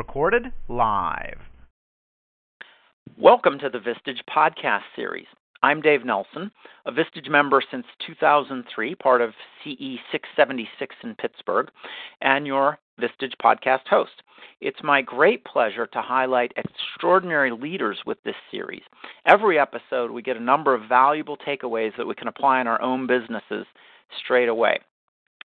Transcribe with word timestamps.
Recorded 0.00 0.46
live. 0.70 1.36
Welcome 3.18 3.58
to 3.58 3.68
the 3.68 3.80
Vistage 3.80 4.22
podcast 4.34 4.84
series. 4.96 5.26
I'm 5.62 5.82
Dave 5.82 6.06
Nelson, 6.06 6.50
a 6.86 6.90
Vistage 6.90 7.28
member 7.28 7.62
since 7.70 7.84
2003, 8.06 8.94
part 8.94 9.20
of 9.20 9.34
CE 9.62 10.00
676 10.10 10.96
in 11.02 11.14
Pittsburgh, 11.16 11.68
and 12.22 12.46
your 12.46 12.78
Vistage 12.98 13.34
podcast 13.44 13.86
host. 13.90 14.22
It's 14.62 14.82
my 14.82 15.02
great 15.02 15.44
pleasure 15.44 15.86
to 15.88 16.00
highlight 16.00 16.54
extraordinary 16.56 17.50
leaders 17.50 17.98
with 18.06 18.16
this 18.24 18.36
series. 18.50 18.82
Every 19.26 19.58
episode, 19.58 20.10
we 20.10 20.22
get 20.22 20.38
a 20.38 20.42
number 20.42 20.72
of 20.72 20.88
valuable 20.88 21.36
takeaways 21.36 21.94
that 21.98 22.06
we 22.06 22.14
can 22.14 22.28
apply 22.28 22.62
in 22.62 22.66
our 22.66 22.80
own 22.80 23.06
businesses 23.06 23.66
straight 24.24 24.48
away. 24.48 24.78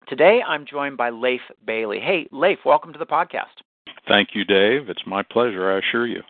Today, 0.08 0.42
I'm 0.48 0.68
joined 0.68 0.98
by 0.98 1.10
Lafe 1.10 1.42
Bailey. 1.66 2.00
Hey, 2.00 2.28
Lafe, 2.32 2.64
welcome 2.64 2.94
to 2.94 3.00
the 3.00 3.08
podcast. 3.08 3.64
Thank 4.08 4.30
you, 4.34 4.44
Dave. 4.44 4.90
It's 4.90 5.04
my 5.06 5.24
pleasure, 5.24 5.72
I 5.72 5.80
assure 5.80 6.08
you. 6.08 6.22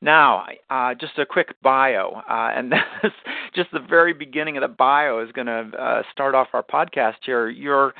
Now, 0.00 0.46
uh, 0.70 0.94
just 0.94 1.18
a 1.18 1.26
quick 1.26 1.54
bio, 1.62 2.22
uh, 2.28 2.50
and 2.54 2.74
just 3.54 3.70
the 3.72 3.80
very 3.80 4.12
beginning 4.12 4.56
of 4.56 4.62
the 4.62 4.68
bio 4.68 5.24
is 5.24 5.32
going 5.32 5.46
to 5.46 5.70
uh, 5.78 6.02
start 6.12 6.34
off 6.34 6.48
our 6.52 6.62
podcast 6.62 7.16
here. 7.24 7.48
Your 7.48 7.94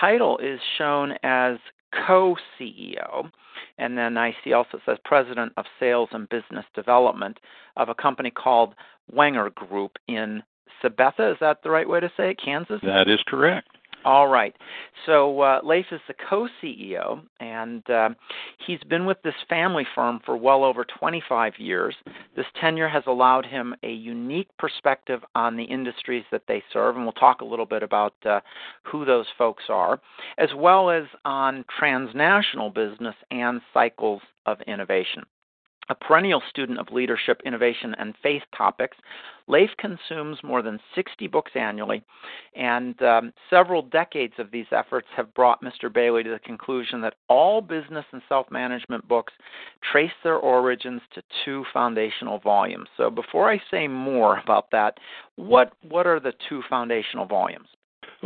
title 0.00 0.38
is 0.38 0.58
shown 0.78 1.14
as 1.22 1.58
co 2.06 2.36
CEO, 2.58 3.30
and 3.78 3.96
then 3.96 4.16
I 4.16 4.34
see 4.42 4.52
also 4.52 4.78
says 4.84 4.98
President 5.04 5.52
of 5.56 5.64
Sales 5.78 6.08
and 6.12 6.28
Business 6.28 6.64
Development 6.74 7.38
of 7.76 7.88
a 7.88 7.94
company 7.94 8.30
called 8.30 8.74
Wenger 9.12 9.50
Group 9.50 9.92
in 10.08 10.42
Sabetha. 10.82 11.32
Is 11.32 11.38
that 11.40 11.62
the 11.62 11.70
right 11.70 11.88
way 11.88 12.00
to 12.00 12.10
say 12.16 12.30
it? 12.30 12.40
Kansas? 12.42 12.80
That 12.82 13.08
is 13.08 13.20
correct. 13.26 13.68
All 14.04 14.28
right. 14.28 14.54
So 15.06 15.40
uh, 15.40 15.60
Lafe 15.62 15.86
is 15.90 16.00
the 16.06 16.14
co-CEO, 16.28 17.22
and 17.40 17.88
uh, 17.88 18.10
he's 18.66 18.82
been 18.88 19.06
with 19.06 19.16
this 19.22 19.34
family 19.48 19.86
firm 19.94 20.20
for 20.26 20.36
well 20.36 20.62
over 20.62 20.84
25 20.98 21.54
years. 21.58 21.94
This 22.36 22.44
tenure 22.60 22.88
has 22.88 23.02
allowed 23.06 23.46
him 23.46 23.74
a 23.82 23.90
unique 23.90 24.48
perspective 24.58 25.20
on 25.34 25.56
the 25.56 25.64
industries 25.64 26.24
that 26.32 26.42
they 26.46 26.62
serve, 26.70 26.96
and 26.96 27.04
we'll 27.04 27.12
talk 27.12 27.40
a 27.40 27.46
little 27.46 27.64
bit 27.64 27.82
about 27.82 28.14
uh, 28.26 28.40
who 28.82 29.06
those 29.06 29.26
folks 29.38 29.64
are, 29.70 29.98
as 30.36 30.50
well 30.54 30.90
as 30.90 31.04
on 31.24 31.64
transnational 31.78 32.68
business 32.68 33.16
and 33.30 33.62
cycles 33.72 34.20
of 34.44 34.60
innovation. 34.66 35.22
A 35.90 35.94
perennial 35.94 36.42
student 36.48 36.78
of 36.78 36.90
leadership, 36.92 37.42
innovation, 37.44 37.94
and 37.98 38.14
faith 38.22 38.42
topics, 38.56 38.96
Lafe 39.46 39.76
consumes 39.76 40.38
more 40.42 40.62
than 40.62 40.80
60 40.94 41.26
books 41.26 41.52
annually, 41.54 42.02
and 42.56 43.00
um, 43.02 43.32
several 43.50 43.82
decades 43.82 44.34
of 44.38 44.50
these 44.50 44.66
efforts 44.72 45.06
have 45.14 45.34
brought 45.34 45.62
Mr. 45.62 45.92
Bailey 45.92 46.22
to 46.22 46.30
the 46.30 46.38
conclusion 46.38 47.02
that 47.02 47.16
all 47.28 47.60
business 47.60 48.06
and 48.12 48.22
self 48.28 48.50
management 48.50 49.06
books 49.06 49.34
trace 49.92 50.10
their 50.22 50.36
origins 50.36 51.02
to 51.14 51.22
two 51.44 51.64
foundational 51.72 52.38
volumes. 52.38 52.88
So, 52.96 53.10
before 53.10 53.50
I 53.50 53.60
say 53.70 53.86
more 53.86 54.38
about 54.38 54.70
that, 54.72 54.98
what, 55.36 55.74
what 55.86 56.06
are 56.06 56.20
the 56.20 56.32
two 56.48 56.62
foundational 56.70 57.26
volumes? 57.26 57.68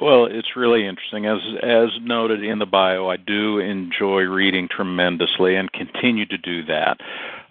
Well, 0.00 0.26
it's 0.26 0.54
really 0.54 0.86
interesting. 0.86 1.26
As 1.26 1.40
as 1.62 1.88
noted 2.00 2.44
in 2.44 2.60
the 2.60 2.66
bio, 2.66 3.08
I 3.08 3.16
do 3.16 3.58
enjoy 3.58 4.22
reading 4.22 4.68
tremendously 4.70 5.56
and 5.56 5.72
continue 5.72 6.24
to 6.26 6.38
do 6.38 6.64
that. 6.66 6.98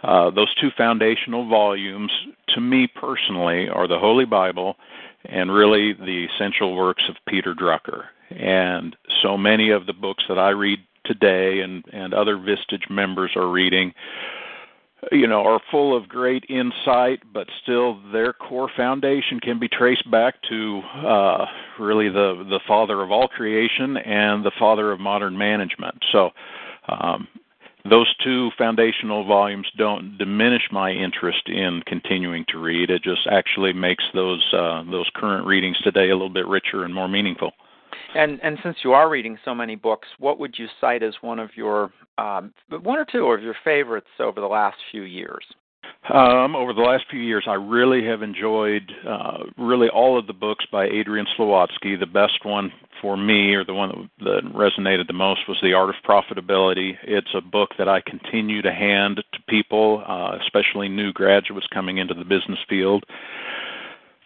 Uh, 0.03 0.29
those 0.29 0.53
two 0.55 0.69
foundational 0.77 1.47
volumes, 1.49 2.11
to 2.49 2.61
me 2.61 2.87
personally, 2.87 3.67
are 3.69 3.87
the 3.87 3.99
Holy 3.99 4.25
Bible 4.25 4.75
and 5.25 5.51
really 5.51 5.93
the 5.93 6.27
essential 6.33 6.75
works 6.75 7.03
of 7.09 7.15
Peter 7.27 7.53
Drucker. 7.53 8.05
And 8.29 8.95
so 9.21 9.37
many 9.37 9.71
of 9.71 9.85
the 9.85 9.93
books 9.93 10.23
that 10.29 10.37
I 10.37 10.49
read 10.49 10.79
today 11.05 11.61
and, 11.61 11.83
and 11.91 12.13
other 12.13 12.37
Vistage 12.37 12.89
members 12.89 13.31
are 13.35 13.49
reading 13.49 13.93
you 15.11 15.27
know 15.27 15.43
are 15.43 15.61
full 15.69 15.95
of 15.95 16.09
great 16.09 16.43
insight 16.49 17.21
but 17.33 17.47
still 17.61 17.99
their 18.11 18.33
core 18.33 18.69
foundation 18.75 19.39
can 19.39 19.59
be 19.59 19.67
traced 19.67 20.09
back 20.09 20.35
to 20.49 20.81
uh 21.05 21.45
really 21.79 22.09
the 22.09 22.45
the 22.49 22.59
father 22.67 23.01
of 23.01 23.11
all 23.11 23.27
creation 23.27 23.97
and 23.97 24.43
the 24.43 24.51
father 24.57 24.91
of 24.91 24.99
modern 24.99 25.37
management 25.37 25.95
so 26.11 26.31
um 26.89 27.27
those 27.89 28.13
two 28.23 28.49
foundational 28.57 29.25
volumes 29.25 29.67
don't 29.77 30.17
diminish 30.17 30.63
my 30.71 30.91
interest 30.91 31.47
in 31.47 31.81
continuing 31.85 32.45
to 32.49 32.57
read 32.57 32.89
it 32.89 33.03
just 33.03 33.27
actually 33.31 33.73
makes 33.73 34.03
those 34.13 34.43
uh 34.53 34.83
those 34.91 35.09
current 35.15 35.45
readings 35.45 35.77
today 35.79 36.09
a 36.09 36.13
little 36.13 36.29
bit 36.29 36.47
richer 36.47 36.83
and 36.83 36.93
more 36.93 37.07
meaningful 37.07 37.51
and 38.15 38.39
and 38.41 38.57
since 38.63 38.77
you 38.83 38.93
are 38.93 39.09
reading 39.09 39.37
so 39.43 39.53
many 39.53 39.75
books, 39.75 40.07
what 40.17 40.39
would 40.39 40.55
you 40.57 40.67
cite 40.79 41.03
as 41.03 41.13
one 41.21 41.39
of 41.39 41.49
your 41.55 41.91
um, 42.17 42.53
one 42.69 42.97
or 42.97 43.05
two 43.05 43.25
of 43.25 43.43
your 43.43 43.55
favorites 43.63 44.07
over 44.19 44.39
the 44.39 44.47
last 44.47 44.77
few 44.91 45.03
years? 45.03 45.43
Um, 46.13 46.55
over 46.55 46.73
the 46.73 46.81
last 46.81 47.03
few 47.09 47.19
years, 47.19 47.45
I 47.47 47.55
really 47.55 48.05
have 48.05 48.21
enjoyed 48.21 48.89
uh, 49.05 49.39
really 49.57 49.89
all 49.89 50.17
of 50.17 50.25
the 50.25 50.33
books 50.33 50.65
by 50.71 50.85
Adrian 50.85 51.25
Slywotzky. 51.37 51.99
The 51.99 52.05
best 52.05 52.45
one 52.45 52.71
for 53.01 53.17
me, 53.17 53.53
or 53.53 53.65
the 53.65 53.73
one 53.73 54.09
that, 54.19 54.23
that 54.23 54.53
resonated 54.53 55.07
the 55.07 55.13
most, 55.13 55.41
was 55.49 55.57
The 55.61 55.73
Art 55.73 55.89
of 55.89 55.95
Profitability. 56.07 56.93
It's 57.03 57.27
a 57.35 57.41
book 57.41 57.71
that 57.77 57.89
I 57.89 58.01
continue 58.01 58.61
to 58.61 58.71
hand 58.71 59.17
to 59.17 59.39
people, 59.49 60.03
uh, 60.07 60.37
especially 60.41 60.87
new 60.87 61.11
graduates 61.11 61.67
coming 61.73 61.97
into 61.97 62.13
the 62.13 62.23
business 62.23 62.59
field. 62.69 63.03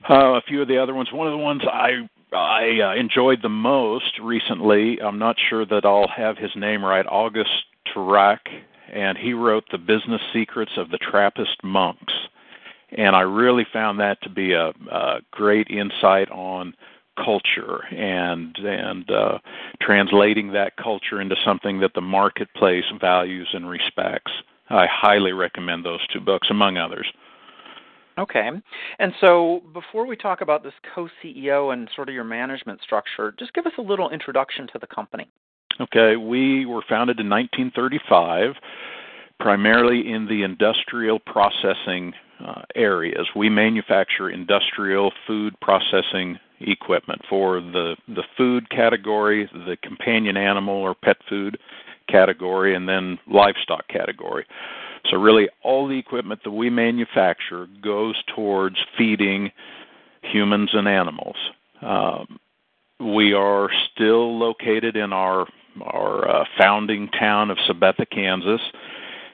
Uh, 0.07 0.33
a 0.35 0.41
few 0.47 0.61
of 0.61 0.67
the 0.67 0.77
other 0.77 0.93
ones. 0.93 1.09
One 1.11 1.27
of 1.27 1.33
the 1.33 1.37
ones 1.37 1.61
I 1.71 2.07
I 2.33 2.79
uh, 2.81 2.99
enjoyed 2.99 3.39
the 3.41 3.49
most 3.49 4.17
recently. 4.21 5.01
I'm 5.01 5.19
not 5.19 5.35
sure 5.49 5.65
that 5.65 5.83
I'll 5.83 6.07
have 6.15 6.37
his 6.37 6.51
name 6.55 6.83
right. 6.83 7.05
August 7.05 7.51
Turak, 7.93 8.39
and 8.91 9.17
he 9.17 9.33
wrote 9.33 9.65
the 9.71 9.77
Business 9.77 10.21
Secrets 10.33 10.73
of 10.77 10.89
the 10.89 10.97
Trappist 10.97 11.63
Monks, 11.63 12.13
and 12.97 13.15
I 13.15 13.21
really 13.21 13.65
found 13.71 13.99
that 13.99 14.21
to 14.23 14.29
be 14.29 14.53
a, 14.53 14.73
a 14.91 15.21
great 15.31 15.67
insight 15.69 16.29
on 16.29 16.73
culture 17.17 17.83
and 17.91 18.55
and 18.57 19.09
uh, 19.11 19.37
translating 19.81 20.53
that 20.53 20.77
culture 20.77 21.21
into 21.21 21.35
something 21.45 21.79
that 21.79 21.93
the 21.93 22.01
marketplace 22.01 22.85
values 22.99 23.49
and 23.53 23.69
respects. 23.69 24.31
I 24.69 24.87
highly 24.89 25.33
recommend 25.33 25.83
those 25.83 26.05
two 26.13 26.21
books, 26.21 26.47
among 26.49 26.77
others. 26.77 27.07
Okay. 28.17 28.49
And 28.99 29.13
so 29.19 29.61
before 29.73 30.05
we 30.05 30.15
talk 30.15 30.41
about 30.41 30.63
this 30.63 30.73
co 30.93 31.09
CEO 31.23 31.73
and 31.73 31.89
sort 31.95 32.09
of 32.09 32.15
your 32.15 32.23
management 32.23 32.81
structure, 32.81 33.33
just 33.37 33.53
give 33.53 33.65
us 33.65 33.73
a 33.77 33.81
little 33.81 34.09
introduction 34.09 34.67
to 34.67 34.79
the 34.79 34.87
company. 34.87 35.27
Okay. 35.79 36.15
We 36.15 36.65
were 36.65 36.83
founded 36.87 37.19
in 37.19 37.29
1935, 37.29 38.55
primarily 39.39 40.11
in 40.11 40.27
the 40.27 40.43
industrial 40.43 41.19
processing 41.19 42.13
uh, 42.45 42.61
areas. 42.75 43.27
We 43.35 43.49
manufacture 43.49 44.29
industrial 44.29 45.11
food 45.27 45.59
processing 45.61 46.39
equipment 46.59 47.21
for 47.29 47.61
the, 47.61 47.95
the 48.07 48.23
food 48.37 48.69
category, 48.69 49.49
the 49.53 49.77
companion 49.83 50.37
animal 50.37 50.75
or 50.75 50.95
pet 50.95 51.17
food 51.27 51.57
category, 52.07 52.75
and 52.75 52.87
then 52.87 53.17
livestock 53.27 53.87
category. 53.87 54.45
So, 55.09 55.17
really, 55.17 55.49
all 55.63 55.87
the 55.87 55.97
equipment 55.97 56.41
that 56.43 56.51
we 56.51 56.69
manufacture 56.69 57.67
goes 57.81 58.21
towards 58.35 58.77
feeding 58.97 59.51
humans 60.21 60.69
and 60.73 60.87
animals. 60.87 61.35
Um, 61.81 62.39
we 62.99 63.33
are 63.33 63.69
still 63.91 64.37
located 64.37 64.95
in 64.95 65.11
our 65.11 65.47
our 65.81 66.29
uh, 66.29 66.45
founding 66.57 67.07
town 67.09 67.51
of 67.51 67.57
Sabetha, 67.69 68.09
Kansas. 68.09 68.61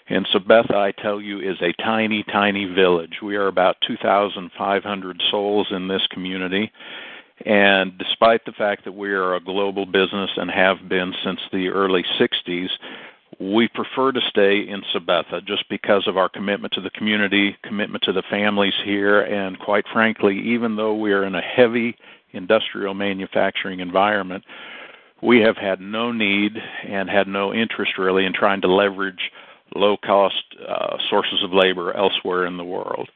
And 0.10 0.26
Sabetha, 0.28 0.76
I 0.76 0.92
tell 0.92 1.20
you, 1.20 1.40
is 1.40 1.58
a 1.62 1.74
tiny, 1.82 2.24
tiny 2.24 2.66
village. 2.66 3.22
We 3.22 3.36
are 3.36 3.48
about 3.48 3.78
2,500 3.86 5.24
souls 5.30 5.68
in 5.72 5.88
this 5.88 6.06
community. 6.12 6.72
And 7.46 7.98
despite 7.98 8.46
the 8.46 8.54
fact 8.54 8.86
that 8.86 8.94
we 8.94 9.12
are 9.12 9.36
a 9.36 9.44
global 9.44 9.86
business 9.86 10.32
and 10.38 10.50
have 10.50 10.90
been 10.90 11.14
since 11.24 11.40
the 11.52 11.70
early 11.70 12.04
60s, 12.20 12.70
we 13.40 13.68
prefer 13.68 14.12
to 14.12 14.22
stay 14.30 14.68
in 14.68 14.82
Sabetha 14.94 15.46
just 15.46 15.70
because 15.70 16.08
of 16.08 16.18
our 16.18 16.30
commitment 16.30 16.74
to 16.74 16.82
the 16.82 16.90
community, 16.90 17.56
commitment 17.64 18.04
to 18.06 18.14
the 18.14 18.24
families 18.30 18.74
here, 18.84 19.22
and 19.22 19.60
quite 19.60 19.86
frankly, 19.94 20.40
even 20.40 20.76
though 20.76 20.96
we 20.96 21.14
are 21.14 21.24
in 21.24 21.36
a 21.36 21.42
heavy 21.42 21.96
industrial 22.32 22.96
manufacturing 22.96 23.80
environment, 23.80 24.44
we 25.22 25.40
have 25.42 25.58
had 25.58 25.82
no 25.82 26.12
need 26.12 26.54
and 26.88 27.10
had 27.10 27.28
no 27.28 27.54
interest 27.54 27.98
really 27.98 28.26
in 28.26 28.34
trying 28.34 28.62
to 28.62 28.68
leverage 28.68 29.32
low 29.76 29.98
cost 29.98 30.44
uh, 30.68 30.98
sources 31.10 31.44
of 31.44 31.52
labor 31.52 31.96
elsewhere 31.96 32.46
in 32.46 32.58
the 32.58 32.64
world. 32.64 33.10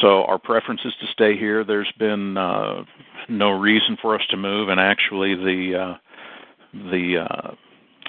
So 0.00 0.24
our 0.24 0.38
preference 0.38 0.80
is 0.84 0.94
to 1.00 1.06
stay 1.12 1.36
here. 1.36 1.64
There's 1.64 1.92
been 1.98 2.36
uh, 2.36 2.84
no 3.28 3.50
reason 3.50 3.96
for 4.00 4.14
us 4.14 4.22
to 4.30 4.36
move, 4.36 4.68
and 4.68 4.80
actually 4.80 5.34
the 5.34 5.78
uh, 5.78 5.94
the 6.90 7.26
uh, 7.30 7.54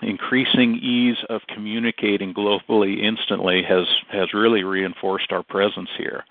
increasing 0.02 0.76
ease 0.76 1.18
of 1.30 1.42
communicating 1.54 2.34
globally 2.34 3.04
instantly 3.04 3.62
has 3.68 3.86
has 4.12 4.34
really 4.34 4.64
reinforced 4.64 5.32
our 5.32 5.44
presence 5.44 5.90
here. 5.98 6.24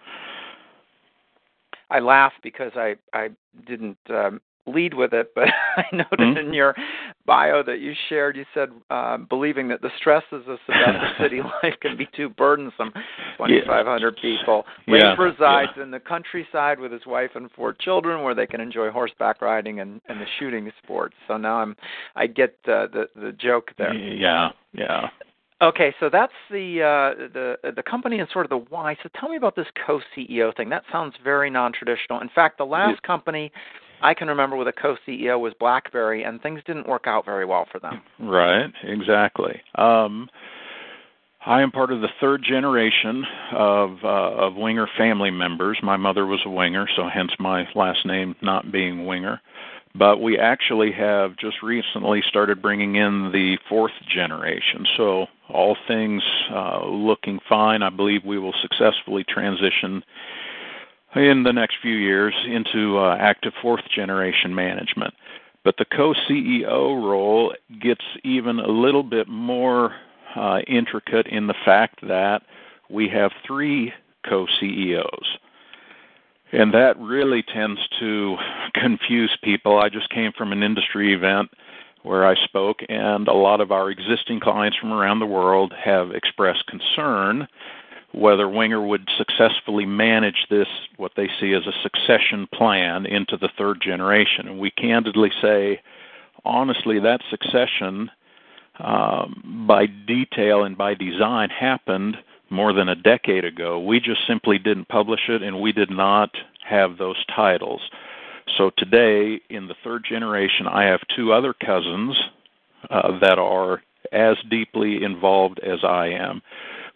I 1.90 2.00
laugh 2.00 2.32
because 2.42 2.72
I 2.74 2.96
I 3.12 3.30
didn't 3.66 3.98
um, 4.10 4.40
lead 4.66 4.94
with 4.94 5.12
it, 5.12 5.32
but 5.34 5.48
I 5.76 5.84
noted 5.92 6.18
mm-hmm. 6.18 6.48
in 6.48 6.54
your 6.54 6.74
bio 7.26 7.62
that 7.62 7.80
you 7.80 7.92
shared, 8.08 8.36
you 8.36 8.44
said 8.54 8.70
uh, 8.90 9.18
believing 9.18 9.68
that 9.68 9.82
the 9.82 9.90
stresses 9.98 10.44
of 10.46 10.58
Sylvester 10.66 11.12
City 11.20 11.40
life 11.40 11.74
can 11.80 11.96
be 11.96 12.08
too 12.16 12.28
burdensome. 12.28 12.92
2,500 13.38 14.14
yeah. 14.16 14.22
people. 14.22 14.64
Yeah. 14.86 15.14
resides 15.14 15.72
yeah. 15.76 15.82
in 15.82 15.90
the 15.90 16.00
countryside 16.00 16.78
with 16.78 16.92
his 16.92 17.06
wife 17.06 17.30
and 17.34 17.50
four 17.52 17.72
children, 17.72 18.22
where 18.22 18.34
they 18.34 18.46
can 18.46 18.60
enjoy 18.60 18.90
horseback 18.90 19.42
riding 19.42 19.80
and, 19.80 20.00
and 20.08 20.20
the 20.20 20.26
shooting 20.38 20.70
sports. 20.82 21.14
So 21.28 21.36
now 21.36 21.56
I'm, 21.56 21.76
I 22.16 22.26
get 22.26 22.56
uh, 22.66 22.86
the 22.92 23.08
the 23.16 23.32
joke 23.32 23.70
there. 23.78 23.94
Yeah, 23.94 24.50
yeah. 24.72 25.08
Okay, 25.62 25.94
so 26.00 26.10
that's 26.10 26.32
the 26.50 26.82
uh, 26.82 27.28
the 27.32 27.72
the 27.74 27.82
company 27.82 28.18
and 28.18 28.28
sort 28.32 28.44
of 28.44 28.50
the 28.50 28.64
why. 28.68 28.96
So 29.02 29.08
tell 29.18 29.28
me 29.28 29.36
about 29.36 29.56
this 29.56 29.66
co-CEO 29.86 30.54
thing. 30.56 30.68
That 30.68 30.82
sounds 30.90 31.14
very 31.22 31.48
non-traditional. 31.48 32.20
In 32.20 32.28
fact, 32.34 32.58
the 32.58 32.66
last 32.66 33.02
company 33.02 33.52
I 34.04 34.12
can 34.12 34.28
remember 34.28 34.54
with 34.56 34.68
a 34.68 34.72
co-CEO 34.72 35.40
was 35.40 35.54
BlackBerry, 35.58 36.24
and 36.24 36.40
things 36.42 36.60
didn't 36.66 36.86
work 36.86 37.04
out 37.06 37.24
very 37.24 37.46
well 37.46 37.66
for 37.72 37.78
them. 37.78 38.02
Right, 38.20 38.70
exactly. 38.82 39.62
Um, 39.76 40.28
I 41.46 41.62
am 41.62 41.70
part 41.70 41.90
of 41.90 42.02
the 42.02 42.08
third 42.20 42.44
generation 42.46 43.24
of 43.52 43.96
uh, 44.04 44.06
of 44.06 44.56
Wenger 44.56 44.88
family 44.98 45.30
members. 45.30 45.78
My 45.82 45.96
mother 45.96 46.26
was 46.26 46.40
a 46.44 46.50
Wenger, 46.50 46.86
so 46.94 47.08
hence 47.12 47.32
my 47.38 47.66
last 47.74 48.04
name 48.04 48.36
not 48.42 48.70
being 48.70 49.06
Wenger. 49.06 49.40
But 49.94 50.20
we 50.20 50.38
actually 50.38 50.92
have 50.92 51.36
just 51.36 51.62
recently 51.62 52.22
started 52.28 52.60
bringing 52.60 52.96
in 52.96 53.30
the 53.32 53.56
fourth 53.68 53.92
generation. 54.12 54.86
So 54.96 55.26
all 55.48 55.76
things 55.88 56.22
uh, 56.52 56.84
looking 56.86 57.38
fine. 57.48 57.82
I 57.82 57.90
believe 57.90 58.22
we 58.24 58.38
will 58.38 58.54
successfully 58.60 59.24
transition 59.24 60.02
in 61.16 61.42
the 61.44 61.52
next 61.52 61.76
few 61.80 61.94
years 61.94 62.34
into 62.46 62.98
uh, 62.98 63.16
active 63.18 63.52
fourth 63.62 63.82
generation 63.94 64.54
management. 64.54 65.14
But 65.64 65.76
the 65.78 65.84
co 65.84 66.14
CEO 66.28 67.02
role 67.02 67.54
gets 67.80 68.04
even 68.22 68.58
a 68.58 68.68
little 68.68 69.02
bit 69.02 69.28
more 69.28 69.94
uh, 70.36 70.58
intricate 70.66 71.26
in 71.26 71.46
the 71.46 71.54
fact 71.64 72.00
that 72.06 72.42
we 72.90 73.08
have 73.08 73.32
three 73.46 73.92
co 74.28 74.46
CEOs. 74.60 75.38
And 76.52 76.72
that 76.74 76.98
really 76.98 77.42
tends 77.42 77.80
to 77.98 78.36
confuse 78.74 79.36
people. 79.42 79.78
I 79.78 79.88
just 79.88 80.10
came 80.10 80.32
from 80.36 80.52
an 80.52 80.62
industry 80.62 81.14
event 81.14 81.50
where 82.02 82.26
I 82.26 82.34
spoke, 82.44 82.80
and 82.90 83.26
a 83.28 83.32
lot 83.32 83.62
of 83.62 83.72
our 83.72 83.90
existing 83.90 84.38
clients 84.38 84.76
from 84.76 84.92
around 84.92 85.20
the 85.20 85.26
world 85.26 85.72
have 85.72 86.10
expressed 86.10 86.66
concern 86.66 87.48
whether 88.14 88.48
Wenger 88.48 88.80
would 88.80 89.08
successfully 89.18 89.84
manage 89.84 90.46
this, 90.48 90.68
what 90.96 91.12
they 91.16 91.28
see 91.40 91.52
as 91.52 91.66
a 91.66 91.82
succession 91.82 92.46
plan 92.52 93.06
into 93.06 93.36
the 93.36 93.50
third 93.58 93.80
generation. 93.82 94.46
And 94.46 94.58
we 94.58 94.70
candidly 94.70 95.30
say, 95.42 95.80
honestly, 96.44 97.00
that 97.00 97.20
succession 97.30 98.10
um, 98.78 99.64
by 99.68 99.86
detail 99.86 100.64
and 100.64 100.76
by 100.76 100.94
design 100.94 101.48
happened 101.50 102.16
more 102.50 102.72
than 102.72 102.88
a 102.88 102.94
decade 102.94 103.44
ago. 103.44 103.80
We 103.80 104.00
just 104.00 104.26
simply 104.26 104.58
didn't 104.58 104.88
publish 104.88 105.28
it 105.28 105.42
and 105.42 105.60
we 105.60 105.72
did 105.72 105.90
not 105.90 106.30
have 106.68 106.98
those 106.98 107.22
titles. 107.34 107.80
So 108.56 108.70
today, 108.76 109.40
in 109.48 109.66
the 109.68 109.74
third 109.82 110.04
generation, 110.08 110.66
I 110.66 110.84
have 110.84 111.00
two 111.16 111.32
other 111.32 111.54
cousins 111.54 112.16
uh, 112.90 113.18
that 113.20 113.38
are 113.38 113.82
as 114.12 114.36
deeply 114.50 115.02
involved 115.02 115.58
as 115.60 115.82
I 115.82 116.08
am 116.08 116.42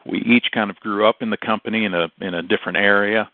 we 0.09 0.21
each 0.23 0.51
kind 0.53 0.71
of 0.71 0.77
grew 0.81 1.07
up 1.07 1.23
in 1.23 1.31
the 1.31 1.37
company 1.37 1.85
in 1.85 1.95
a 1.95 2.11
in 2.21 2.35
a 2.35 2.43
different 2.43 2.79
area. 2.79 3.31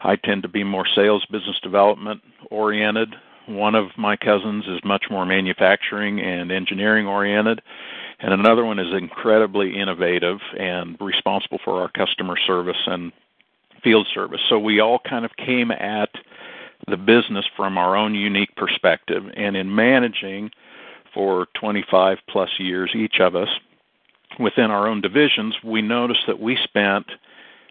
I 0.00 0.16
tend 0.16 0.42
to 0.42 0.48
be 0.48 0.64
more 0.64 0.86
sales 0.94 1.24
business 1.26 1.58
development 1.62 2.22
oriented. 2.50 3.14
One 3.46 3.74
of 3.74 3.86
my 3.96 4.16
cousins 4.16 4.66
is 4.66 4.80
much 4.84 5.06
more 5.10 5.24
manufacturing 5.24 6.20
and 6.20 6.50
engineering 6.50 7.06
oriented, 7.06 7.62
and 8.20 8.32
another 8.32 8.64
one 8.64 8.78
is 8.78 8.92
incredibly 8.92 9.78
innovative 9.78 10.38
and 10.58 10.96
responsible 11.00 11.58
for 11.64 11.80
our 11.80 11.90
customer 11.90 12.36
service 12.46 12.80
and 12.86 13.12
field 13.82 14.08
service. 14.12 14.40
So 14.48 14.58
we 14.58 14.80
all 14.80 14.98
kind 14.98 15.24
of 15.24 15.30
came 15.36 15.70
at 15.70 16.10
the 16.88 16.96
business 16.96 17.46
from 17.56 17.78
our 17.78 17.96
own 17.96 18.14
unique 18.14 18.54
perspective 18.56 19.24
and 19.36 19.56
in 19.56 19.74
managing 19.74 20.50
for 21.14 21.46
25 21.54 22.18
plus 22.28 22.50
years 22.58 22.90
each 22.94 23.20
of 23.20 23.34
us 23.34 23.48
within 24.38 24.70
our 24.70 24.88
own 24.88 25.00
divisions, 25.00 25.54
we 25.64 25.82
noticed 25.82 26.26
that 26.26 26.40
we 26.40 26.56
spent 26.64 27.06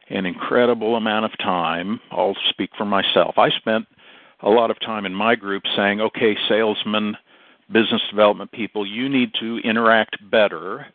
an 0.10 0.26
incredible 0.26 0.96
amount 0.96 1.26
of 1.26 1.38
time. 1.40 2.00
I'll 2.12 2.36
speak 2.50 2.72
for 2.78 2.86
myself. 2.86 3.38
I 3.38 3.50
spent 3.50 3.88
a 4.42 4.50
lot 4.50 4.72
of 4.72 4.80
time 4.80 5.06
in 5.06 5.14
my 5.14 5.36
group 5.36 5.64
saying, 5.76 6.02
okay, 6.02 6.36
salesmen, 6.48 7.18
business 7.72 8.02
development 8.10 8.52
people, 8.52 8.86
you 8.86 9.10
need 9.10 9.32
to 9.40 9.58
interact 9.64 10.18
better 10.30 10.88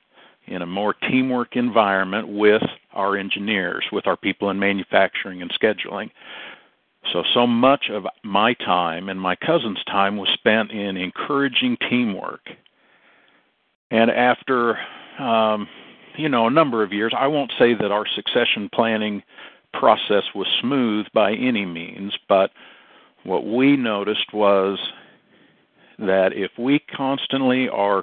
in 0.46 0.62
a 0.62 0.66
more 0.66 0.94
teamwork 0.94 1.56
environment 1.56 2.28
with 2.28 2.62
our 2.92 3.16
engineers, 3.16 3.84
with 3.92 4.06
our 4.06 4.16
people 4.16 4.50
in 4.50 4.58
manufacturing 4.58 5.42
and 5.42 5.52
scheduling. 5.52 6.10
So, 7.12 7.22
so 7.32 7.46
much 7.46 7.86
of 7.90 8.04
my 8.24 8.54
time 8.54 9.08
and 9.08 9.20
my 9.20 9.34
cousin's 9.36 9.82
time 9.84 10.16
was 10.16 10.28
spent 10.34 10.70
in 10.70 10.96
encouraging 10.96 11.76
teamwork. 11.88 12.42
And 13.90 14.10
after 14.10 14.78
um, 15.20 15.68
you 16.16 16.28
know, 16.28 16.46
a 16.46 16.50
number 16.50 16.82
of 16.82 16.92
years. 16.92 17.12
I 17.16 17.26
won't 17.26 17.52
say 17.58 17.74
that 17.74 17.92
our 17.92 18.06
succession 18.14 18.68
planning 18.72 19.22
process 19.72 20.24
was 20.34 20.46
smooth 20.60 21.06
by 21.14 21.32
any 21.32 21.64
means, 21.64 22.12
but 22.28 22.50
what 23.24 23.46
we 23.46 23.76
noticed 23.76 24.32
was 24.32 24.78
that 25.98 26.32
if 26.32 26.50
we 26.58 26.80
constantly 26.96 27.68
are 27.68 28.02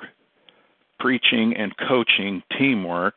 preaching 0.99 1.55
and 1.55 1.75
coaching 1.77 2.43
teamwork, 2.57 3.15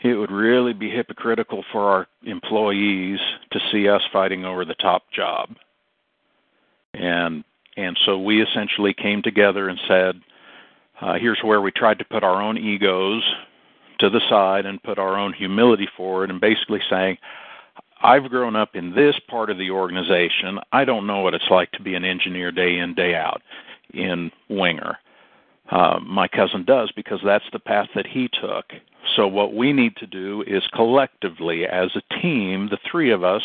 it 0.00 0.14
would 0.14 0.30
really 0.30 0.72
be 0.72 0.90
hypocritical 0.90 1.64
for 1.72 1.90
our 1.90 2.06
employees 2.24 3.18
to 3.52 3.58
see 3.72 3.88
us 3.88 4.02
fighting 4.12 4.44
over 4.44 4.64
the 4.64 4.74
top 4.74 5.04
job. 5.14 5.50
And 6.94 7.44
and 7.76 7.98
so 8.06 8.18
we 8.18 8.42
essentially 8.42 8.94
came 8.94 9.20
together 9.20 9.68
and 9.68 9.78
said, 9.86 10.14
uh, 11.00 11.14
here's 11.14 11.40
where 11.42 11.60
we 11.60 11.70
tried 11.70 11.98
to 11.98 12.04
put 12.04 12.24
our 12.24 12.40
own 12.40 12.56
egos 12.56 13.22
to 13.98 14.10
the 14.10 14.20
side 14.28 14.66
and 14.66 14.82
put 14.82 14.98
our 14.98 15.18
own 15.18 15.32
humility 15.32 15.88
forward 15.96 16.30
and 16.30 16.40
basically 16.40 16.80
saying, 16.88 17.18
I've 18.02 18.28
grown 18.28 18.56
up 18.56 18.76
in 18.76 18.94
this 18.94 19.14
part 19.28 19.50
of 19.50 19.58
the 19.58 19.70
organization. 19.70 20.58
I 20.72 20.84
don't 20.84 21.06
know 21.06 21.20
what 21.20 21.34
it's 21.34 21.50
like 21.50 21.72
to 21.72 21.82
be 21.82 21.94
an 21.94 22.04
engineer 22.04 22.52
day 22.52 22.78
in, 22.78 22.94
day 22.94 23.14
out 23.14 23.42
in 23.94 24.30
Wenger. 24.48 24.98
Uh, 25.70 25.98
my 26.04 26.28
cousin 26.28 26.64
does 26.64 26.92
because 26.94 27.20
that's 27.24 27.44
the 27.52 27.58
path 27.58 27.88
that 27.94 28.06
he 28.06 28.28
took. 28.28 28.66
So, 29.16 29.26
what 29.26 29.54
we 29.54 29.72
need 29.72 29.96
to 29.96 30.06
do 30.06 30.44
is 30.46 30.62
collectively, 30.74 31.64
as 31.66 31.90
a 31.96 32.20
team, 32.20 32.68
the 32.68 32.78
three 32.88 33.10
of 33.10 33.24
us, 33.24 33.42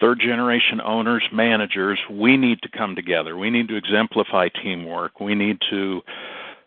third 0.00 0.20
generation 0.20 0.80
owners, 0.80 1.22
managers, 1.32 1.98
we 2.10 2.36
need 2.36 2.62
to 2.62 2.68
come 2.68 2.94
together. 2.94 3.36
We 3.36 3.50
need 3.50 3.68
to 3.68 3.76
exemplify 3.76 4.48
teamwork. 4.48 5.20
We 5.20 5.34
need 5.34 5.58
to 5.70 6.02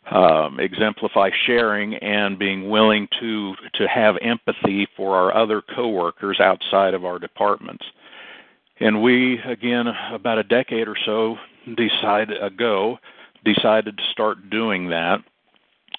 um, 0.10 0.60
exemplify 0.60 1.30
sharing 1.46 1.96
and 1.96 2.38
being 2.38 2.70
willing 2.70 3.08
to 3.20 3.54
to 3.76 3.88
have 3.88 4.16
empathy 4.22 4.88
for 4.98 5.16
our 5.16 5.36
other 5.36 5.62
coworkers 5.62 6.40
outside 6.40 6.94
of 6.94 7.06
our 7.06 7.20
departments. 7.20 7.86
And 8.80 9.02
we, 9.04 9.40
again, 9.40 9.86
about 10.12 10.40
a 10.40 10.44
decade 10.44 10.88
or 10.88 10.98
so 11.06 11.38
decided 11.78 12.42
ago, 12.42 12.98
decided 13.46 13.98
to 13.98 14.04
start 14.12 14.50
doing 14.50 14.90
that 14.90 15.20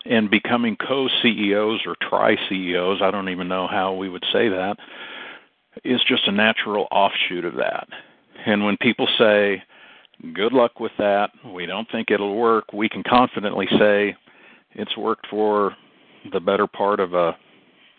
and 0.05 0.29
becoming 0.29 0.77
co-CEOs 0.77 1.83
or 1.87 1.95
tri-CEOs. 2.09 3.01
I 3.01 3.11
don't 3.13 3.29
even 3.29 3.47
know 3.47 3.69
how 3.69 3.95
we 3.95 4.09
would 4.09 4.25
say 4.33 4.49
that. 4.49 4.77
Is 5.85 6.01
just 6.07 6.29
a 6.29 6.33
natural 6.33 6.87
offshoot 6.91 7.45
of 7.45 7.55
that. 7.55 7.89
And 8.45 8.65
when 8.65 8.77
people 8.77 9.09
say, 9.19 9.63
good 10.35 10.53
luck 10.53 10.81
with 10.81 10.93
that. 10.99 11.31
We 11.45 11.67
don't 11.67 11.91
think 11.91 12.11
it'll 12.11 12.37
work. 12.37 12.73
We 12.73 12.89
can 12.89 13.03
confidently 13.03 13.67
say 13.79 14.17
it's 14.73 14.97
worked 14.97 15.27
for 15.29 15.75
the 16.33 16.41
better 16.41 16.67
part 16.67 17.01
of 17.01 17.15
a 17.15 17.37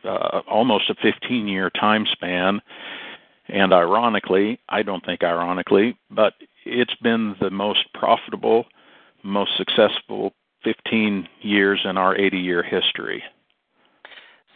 uh, 0.06 0.42
almost 0.50 0.89
a 0.89 0.96
15 0.96 1.48
year 1.48 1.70
time 1.70 2.06
span. 2.12 2.62
And 3.48 3.74
ironically, 3.74 4.60
I 4.70 4.84
don't 4.84 5.06
think 5.06 5.24
ironically, 5.24 5.98
but 6.10 6.34
it's 6.65 6.96
been 6.96 7.36
the 7.42 7.50
most 7.50 7.86
profitable, 7.94 8.65
most 9.24 9.51
successful 9.58 10.34
15 10.63 11.27
years 11.42 11.82
in 11.84 11.98
our 11.98 12.18
80 12.18 12.38
year 12.38 12.63
history. 12.63 13.24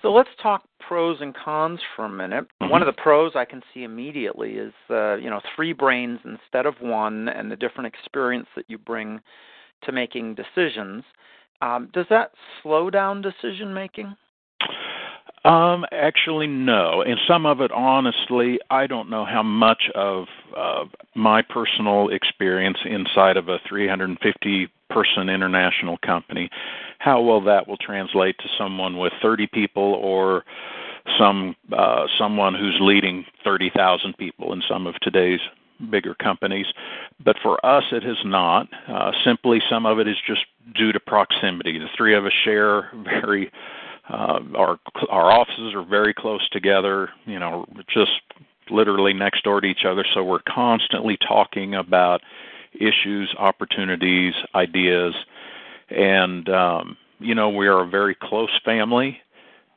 So 0.07 0.13
let's 0.13 0.29
talk 0.41 0.63
pros 0.87 1.17
and 1.19 1.35
cons 1.35 1.81
for 1.93 2.05
a 2.05 2.09
minute. 2.09 2.45
Mm-hmm. 2.61 2.71
One 2.71 2.81
of 2.81 2.85
the 2.85 2.93
pros 2.93 3.33
I 3.35 3.43
can 3.43 3.61
see 3.73 3.83
immediately 3.83 4.51
is 4.51 4.71
uh, 4.89 5.15
you 5.15 5.29
know 5.29 5.41
three 5.53 5.73
brains 5.73 6.19
instead 6.23 6.65
of 6.65 6.75
one, 6.79 7.27
and 7.27 7.51
the 7.51 7.57
different 7.57 7.93
experience 7.93 8.47
that 8.55 8.63
you 8.69 8.77
bring 8.77 9.19
to 9.83 9.91
making 9.91 10.35
decisions. 10.35 11.03
Um, 11.61 11.89
does 11.91 12.05
that 12.09 12.31
slow 12.63 12.89
down 12.89 13.21
decision 13.21 13.73
making? 13.73 14.15
Um, 15.43 15.83
actually, 15.91 16.47
no. 16.47 17.01
And 17.01 17.19
some 17.27 17.45
of 17.45 17.59
it, 17.59 17.73
honestly, 17.73 18.59
I 18.69 18.87
don't 18.87 19.09
know 19.09 19.25
how 19.25 19.43
much 19.43 19.89
of 19.93 20.27
uh, 20.55 20.85
my 21.15 21.41
personal 21.41 22.07
experience 22.09 22.77
inside 22.85 23.35
of 23.35 23.49
a 23.49 23.57
350 23.67 24.69
person 24.89 25.27
international 25.29 25.97
company, 25.97 26.49
how 27.07 27.21
well 27.21 27.39
that 27.41 27.67
will 27.67 27.77
translate 27.77 28.37
to 28.39 28.49
someone 28.57 28.97
with 28.97 29.13
30 29.21 29.47
people 29.47 29.93
or 29.93 30.43
some 31.17 31.55
uh, 31.71 32.05
someone 32.17 32.53
who's 32.53 32.77
leading 32.81 33.25
30,000 33.45 34.17
people 34.17 34.51
in 34.51 34.61
some 34.67 34.85
of 34.85 34.95
today's 35.01 35.39
bigger 35.89 36.13
companies. 36.15 36.65
But 37.23 37.37
for 37.41 37.65
us, 37.65 37.85
it 37.93 38.03
has 38.03 38.17
not. 38.25 38.67
Uh, 38.89 39.11
simply, 39.23 39.61
some 39.69 39.85
of 39.85 39.99
it 39.99 40.07
is 40.07 40.17
just 40.27 40.41
due 40.75 40.91
to 40.91 40.99
proximity. 40.99 41.79
The 41.79 41.87
three 41.95 42.13
of 42.13 42.25
us 42.25 42.33
share 42.43 42.91
very 43.03 43.51
uh, 44.09 44.39
our 44.55 44.77
our 45.09 45.31
offices 45.31 45.73
are 45.75 45.85
very 45.85 46.13
close 46.13 46.47
together. 46.49 47.09
You 47.25 47.39
know, 47.39 47.65
just 47.87 48.11
literally 48.69 49.13
next 49.13 49.45
door 49.45 49.61
to 49.61 49.67
each 49.67 49.85
other. 49.85 50.05
So 50.13 50.25
we're 50.25 50.39
constantly 50.47 51.17
talking 51.25 51.75
about 51.75 52.21
issues, 52.73 53.33
opportunities, 53.39 54.33
ideas, 54.53 55.13
and 55.89 56.47
um, 56.49 56.97
you 57.19 57.35
know 57.35 57.49
we 57.49 57.67
are 57.67 57.83
a 57.83 57.87
very 57.87 58.15
close 58.15 58.51
family. 58.63 59.19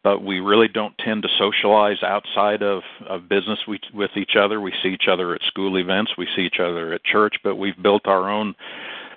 But 0.02 0.25
we 0.25 0.40
really 0.40 0.69
don't 0.69 0.97
tend 0.97 1.25
to 1.25 1.29
socialize 1.37 2.02
outside 2.02 2.62
of, 2.62 2.81
of 3.07 3.29
business 3.29 3.59
we, 3.69 3.79
with 3.93 4.12
each 4.17 4.31
other. 4.35 4.59
We 4.59 4.73
see 4.83 4.88
each 4.88 5.09
other 5.12 5.35
at 5.35 5.43
school 5.43 5.76
events, 5.76 6.12
we 6.17 6.26
see 6.35 6.40
each 6.40 6.59
other 6.59 6.95
at 6.95 7.05
church, 7.05 7.35
but 7.45 7.57
we've 7.57 7.76
built 7.83 8.07
our 8.07 8.31
own 8.31 8.55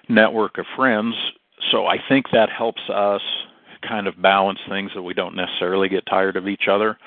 network 0.09 0.57
of 0.57 0.65
friends. 0.75 1.15
So 1.71 1.85
I 1.85 1.99
think 2.09 2.25
that 2.33 2.49
helps 2.49 2.81
us 2.89 3.21
kind 3.87 4.07
of 4.07 4.21
balance 4.21 4.59
things 4.67 4.91
that 4.95 5.03
we 5.03 5.13
don't 5.13 5.35
necessarily 5.35 5.89
get 5.89 6.05
tired 6.05 6.35
of 6.35 6.47
each 6.47 6.67
other. 6.69 6.97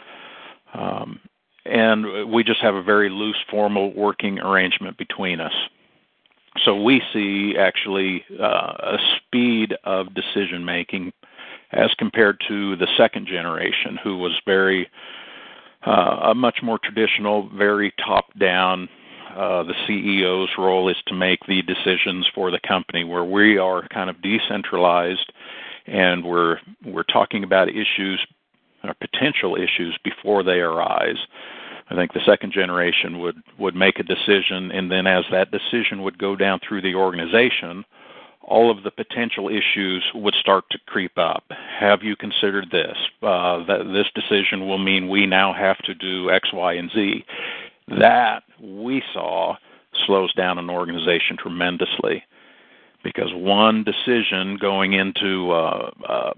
Um, 0.74 1.20
and 1.64 2.32
we 2.32 2.44
just 2.44 2.62
have 2.62 2.74
a 2.74 2.82
very 2.82 3.10
loose, 3.10 3.36
formal 3.50 3.92
working 3.94 4.38
arrangement 4.38 4.96
between 4.96 5.40
us. 5.40 5.52
So 6.64 6.80
we 6.80 7.02
see 7.12 7.56
actually 7.58 8.24
uh, 8.40 8.72
a 8.78 8.98
speed 9.16 9.74
of 9.84 10.14
decision 10.14 10.64
making 10.64 11.12
as 11.72 11.92
compared 11.98 12.40
to 12.48 12.76
the 12.76 12.86
second 12.96 13.26
generation, 13.26 13.98
who 14.02 14.18
was 14.18 14.32
very 14.46 14.88
uh, 15.86 16.30
a 16.30 16.34
much 16.34 16.60
more 16.62 16.78
traditional, 16.82 17.48
very 17.50 17.92
top 18.04 18.26
down. 18.38 18.88
Uh, 19.34 19.62
the 19.64 19.74
CEO's 19.86 20.50
role 20.56 20.88
is 20.88 20.96
to 21.06 21.14
make 21.14 21.40
the 21.46 21.62
decisions 21.62 22.26
for 22.34 22.50
the 22.50 22.60
company, 22.66 23.04
where 23.04 23.24
we 23.24 23.58
are 23.58 23.86
kind 23.88 24.08
of 24.08 24.22
decentralized 24.22 25.32
and 25.86 26.24
we're 26.24 26.58
we're 26.84 27.04
talking 27.04 27.44
about 27.44 27.68
issues 27.68 28.24
or 28.82 28.94
potential 29.00 29.56
issues 29.56 29.98
before 30.04 30.42
they 30.42 30.60
arise. 30.60 31.18
I 31.88 31.94
think 31.94 32.12
the 32.12 32.24
second 32.26 32.52
generation 32.52 33.18
would 33.20 33.36
would 33.58 33.76
make 33.76 33.98
a 33.98 34.02
decision, 34.02 34.72
and 34.72 34.90
then 34.90 35.06
as 35.06 35.24
that 35.30 35.50
decision 35.50 36.02
would 36.02 36.18
go 36.18 36.34
down 36.34 36.60
through 36.60 36.82
the 36.82 36.94
organization, 36.94 37.84
all 38.42 38.70
of 38.70 38.82
the 38.82 38.90
potential 38.90 39.48
issues 39.48 40.02
would 40.14 40.34
start 40.34 40.64
to 40.70 40.78
creep 40.86 41.16
up. 41.16 41.44
Have 41.78 42.02
you 42.02 42.16
considered 42.16 42.70
this? 42.70 42.96
Uh, 43.22 43.64
that 43.66 43.84
this 43.92 44.06
decision 44.14 44.66
will 44.66 44.78
mean 44.78 45.08
we 45.08 45.26
now 45.26 45.52
have 45.52 45.78
to 45.78 45.94
do 45.94 46.30
X, 46.30 46.52
Y, 46.52 46.72
and 46.74 46.90
Z. 46.92 47.24
That 47.88 48.42
we 48.60 49.02
saw 49.12 49.56
slows 50.06 50.32
down 50.34 50.58
an 50.58 50.70
organization 50.70 51.36
tremendously 51.36 52.22
because 53.02 53.30
one 53.32 53.84
decision 53.84 54.56
going 54.60 54.92
into 54.92 55.52
uh, 55.52 55.90
uh, 56.08 56.32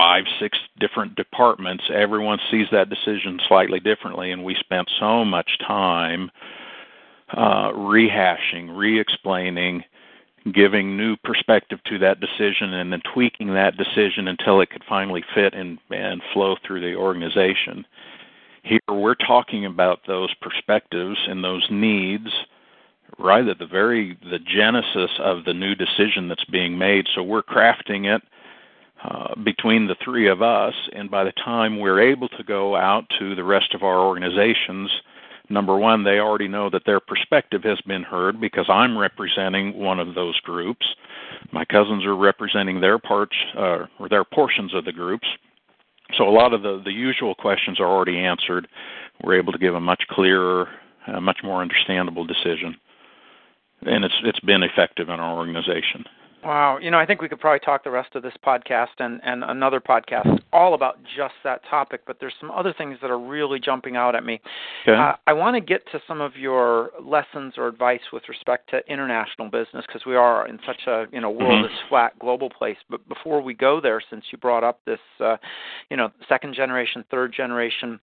five, 0.00 0.24
six 0.40 0.56
different 0.78 1.14
departments, 1.14 1.84
everyone 1.94 2.38
sees 2.50 2.66
that 2.72 2.88
decision 2.88 3.38
slightly 3.46 3.80
differently, 3.80 4.30
and 4.30 4.42
we 4.42 4.56
spent 4.58 4.90
so 4.98 5.26
much 5.26 5.50
time 5.66 6.30
uh, 7.36 7.70
rehashing, 7.72 8.74
re-explaining, 8.74 9.84
giving 10.54 10.96
new 10.96 11.16
perspective 11.22 11.78
to 11.84 11.98
that 11.98 12.18
decision, 12.18 12.72
and 12.72 12.90
then 12.90 13.02
tweaking 13.12 13.48
that 13.48 13.76
decision 13.76 14.26
until 14.26 14.62
it 14.62 14.70
could 14.70 14.82
finally 14.88 15.22
fit 15.34 15.52
and, 15.52 15.78
and 15.90 16.22
flow 16.32 16.56
through 16.66 16.80
the 16.80 16.94
organization. 16.94 17.84
Here, 18.62 18.80
we're 18.88 19.14
talking 19.14 19.66
about 19.66 20.00
those 20.06 20.32
perspectives 20.40 21.18
and 21.28 21.44
those 21.44 21.66
needs 21.70 22.28
right 23.18 23.46
at 23.46 23.58
the 23.58 23.66
very 23.66 24.16
the 24.22 24.38
genesis 24.38 25.10
of 25.18 25.44
the 25.44 25.52
new 25.52 25.74
decision 25.74 26.28
that's 26.28 26.44
being 26.46 26.78
made. 26.78 27.06
So 27.14 27.22
we're 27.22 27.42
crafting 27.42 28.06
it 28.14 28.22
uh, 29.04 29.34
between 29.42 29.86
the 29.86 29.96
three 30.04 30.28
of 30.28 30.42
us, 30.42 30.74
and 30.94 31.10
by 31.10 31.24
the 31.24 31.32
time 31.44 31.78
we're 31.78 32.00
able 32.00 32.28
to 32.28 32.44
go 32.44 32.76
out 32.76 33.04
to 33.18 33.34
the 33.34 33.44
rest 33.44 33.74
of 33.74 33.82
our 33.82 34.00
organizations, 34.00 34.90
number 35.48 35.76
one, 35.76 36.04
they 36.04 36.18
already 36.18 36.48
know 36.48 36.68
that 36.70 36.82
their 36.84 37.00
perspective 37.00 37.62
has 37.64 37.80
been 37.86 38.02
heard 38.02 38.40
because 38.40 38.66
I'm 38.68 38.96
representing 38.96 39.78
one 39.78 40.00
of 40.00 40.14
those 40.14 40.38
groups. 40.40 40.86
My 41.52 41.64
cousins 41.64 42.04
are 42.04 42.16
representing 42.16 42.80
their 42.80 42.98
parts 42.98 43.36
uh, 43.56 43.86
or 43.98 44.08
their 44.08 44.24
portions 44.24 44.74
of 44.74 44.84
the 44.84 44.92
groups. 44.92 45.26
So 46.18 46.28
a 46.28 46.30
lot 46.30 46.52
of 46.52 46.62
the, 46.62 46.82
the 46.84 46.92
usual 46.92 47.34
questions 47.34 47.80
are 47.80 47.86
already 47.86 48.18
answered. 48.18 48.68
We're 49.22 49.38
able 49.38 49.52
to 49.52 49.58
give 49.58 49.74
a 49.74 49.80
much 49.80 50.02
clearer, 50.10 50.68
a 51.06 51.20
much 51.20 51.38
more 51.42 51.62
understandable 51.62 52.24
decision 52.24 52.76
and 53.82 54.04
it's 54.04 54.14
it's 54.24 54.40
been 54.40 54.62
effective 54.62 55.08
in 55.08 55.20
our 55.20 55.36
organization. 55.36 56.04
Wow, 56.42 56.78
you 56.80 56.90
know, 56.90 56.98
I 56.98 57.04
think 57.04 57.20
we 57.20 57.28
could 57.28 57.38
probably 57.40 57.60
talk 57.60 57.84
the 57.84 57.90
rest 57.90 58.14
of 58.14 58.22
this 58.22 58.32
podcast 58.44 58.88
and 58.98 59.20
and 59.22 59.44
another 59.44 59.80
podcast 59.80 60.40
all 60.52 60.74
about 60.74 60.98
just 61.16 61.34
that 61.44 61.60
topic. 61.68 62.00
But 62.06 62.16
there's 62.18 62.32
some 62.40 62.50
other 62.50 62.72
things 62.76 62.98
that 63.02 63.10
are 63.10 63.18
really 63.18 63.60
jumping 63.60 63.96
out 63.96 64.14
at 64.14 64.24
me. 64.24 64.40
Okay. 64.88 64.96
Uh, 64.96 65.12
I 65.26 65.32
want 65.34 65.56
to 65.56 65.60
get 65.60 65.82
to 65.92 66.00
some 66.08 66.20
of 66.20 66.36
your 66.36 66.90
lessons 67.02 67.54
or 67.58 67.68
advice 67.68 68.00
with 68.12 68.22
respect 68.28 68.70
to 68.70 68.80
international 68.90 69.50
business 69.50 69.84
because 69.86 70.06
we 70.06 70.16
are 70.16 70.48
in 70.48 70.58
such 70.66 70.86
a 70.86 71.04
you 71.12 71.20
know 71.20 71.30
world 71.30 71.50
Mm-hmm. 71.50 71.74
is 71.74 71.80
flat 71.88 72.18
global 72.18 72.48
place. 72.48 72.76
But 72.88 73.06
before 73.08 73.42
we 73.42 73.54
go 73.54 73.80
there, 73.80 74.00
since 74.08 74.24
you 74.30 74.38
brought 74.38 74.64
up 74.64 74.80
this, 74.86 75.00
uh, 75.18 75.36
you 75.90 75.96
know, 75.96 76.10
second 76.28 76.54
generation, 76.54 77.04
third 77.10 77.32
generation. 77.36 78.00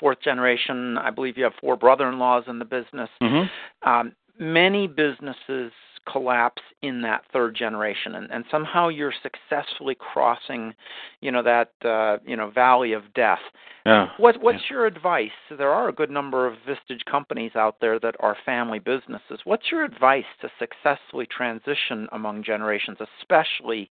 Fourth 0.00 0.20
generation, 0.20 0.98
I 0.98 1.10
believe 1.10 1.38
you 1.38 1.44
have 1.44 1.52
four 1.60 1.76
brother 1.76 2.08
in 2.08 2.18
laws 2.18 2.44
in 2.48 2.58
the 2.58 2.64
business. 2.64 3.08
Mm-hmm. 3.22 3.88
Um, 3.88 4.12
many 4.38 4.88
businesses 4.88 5.70
collapse 6.10 6.62
in 6.82 7.02
that 7.02 7.22
third 7.32 7.54
generation. 7.56 8.14
And, 8.14 8.30
and 8.30 8.44
somehow 8.50 8.88
you're 8.88 9.12
successfully 9.22 9.96
crossing 9.98 10.74
you 11.20 11.30
know 11.32 11.42
that 11.42 11.72
uh, 11.84 12.18
you 12.26 12.36
know 12.36 12.50
valley 12.50 12.92
of 12.92 13.12
death. 13.14 13.40
Yeah. 13.84 14.06
what 14.18 14.40
what's 14.42 14.70
your 14.70 14.86
advice? 14.86 15.30
There 15.56 15.70
are 15.70 15.88
a 15.88 15.92
good 15.92 16.10
number 16.10 16.46
of 16.46 16.54
vistage 16.68 17.04
companies 17.10 17.52
out 17.54 17.76
there 17.80 17.98
that 18.00 18.16
are 18.20 18.36
family 18.44 18.78
businesses. 18.78 19.40
What's 19.44 19.70
your 19.70 19.84
advice 19.84 20.24
to 20.40 20.50
successfully 20.58 21.26
transition 21.26 22.08
among 22.12 22.42
generations 22.42 22.98
especially 23.20 23.90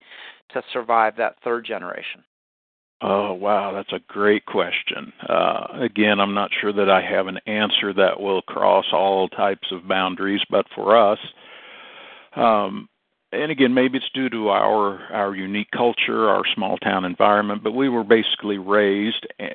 to 0.52 0.62
survive 0.74 1.16
that 1.18 1.36
third 1.44 1.66
generation? 1.66 2.24
Oh 3.02 3.34
wow, 3.34 3.74
that's 3.74 3.92
a 3.92 4.04
great 4.08 4.46
question. 4.46 5.12
Uh, 5.28 5.68
again, 5.82 6.20
I'm 6.20 6.34
not 6.34 6.52
sure 6.62 6.72
that 6.72 6.90
I 6.90 7.02
have 7.02 7.28
an 7.28 7.40
answer 7.46 7.94
that 7.94 8.20
will 8.20 8.42
cross 8.44 8.86
all 8.94 9.28
types 9.28 9.68
of 9.72 9.88
boundaries, 9.88 10.42
but 10.50 10.66
for 10.74 10.96
us, 10.98 11.20
um, 12.36 12.90
and 13.32 13.52
again, 13.52 13.74
maybe 13.74 13.98
it's 13.98 14.10
due 14.14 14.30
to 14.30 14.50
our 14.50 15.02
our 15.12 15.36
unique 15.36 15.72
culture, 15.72 16.30
our 16.30 16.44
small 16.54 16.78
town 16.78 17.06
environment, 17.06 17.64
but 17.64 17.74
we 17.74 17.90
were 17.90 18.04
basically 18.04 18.58
raised 18.58 19.28
eh, 19.40 19.50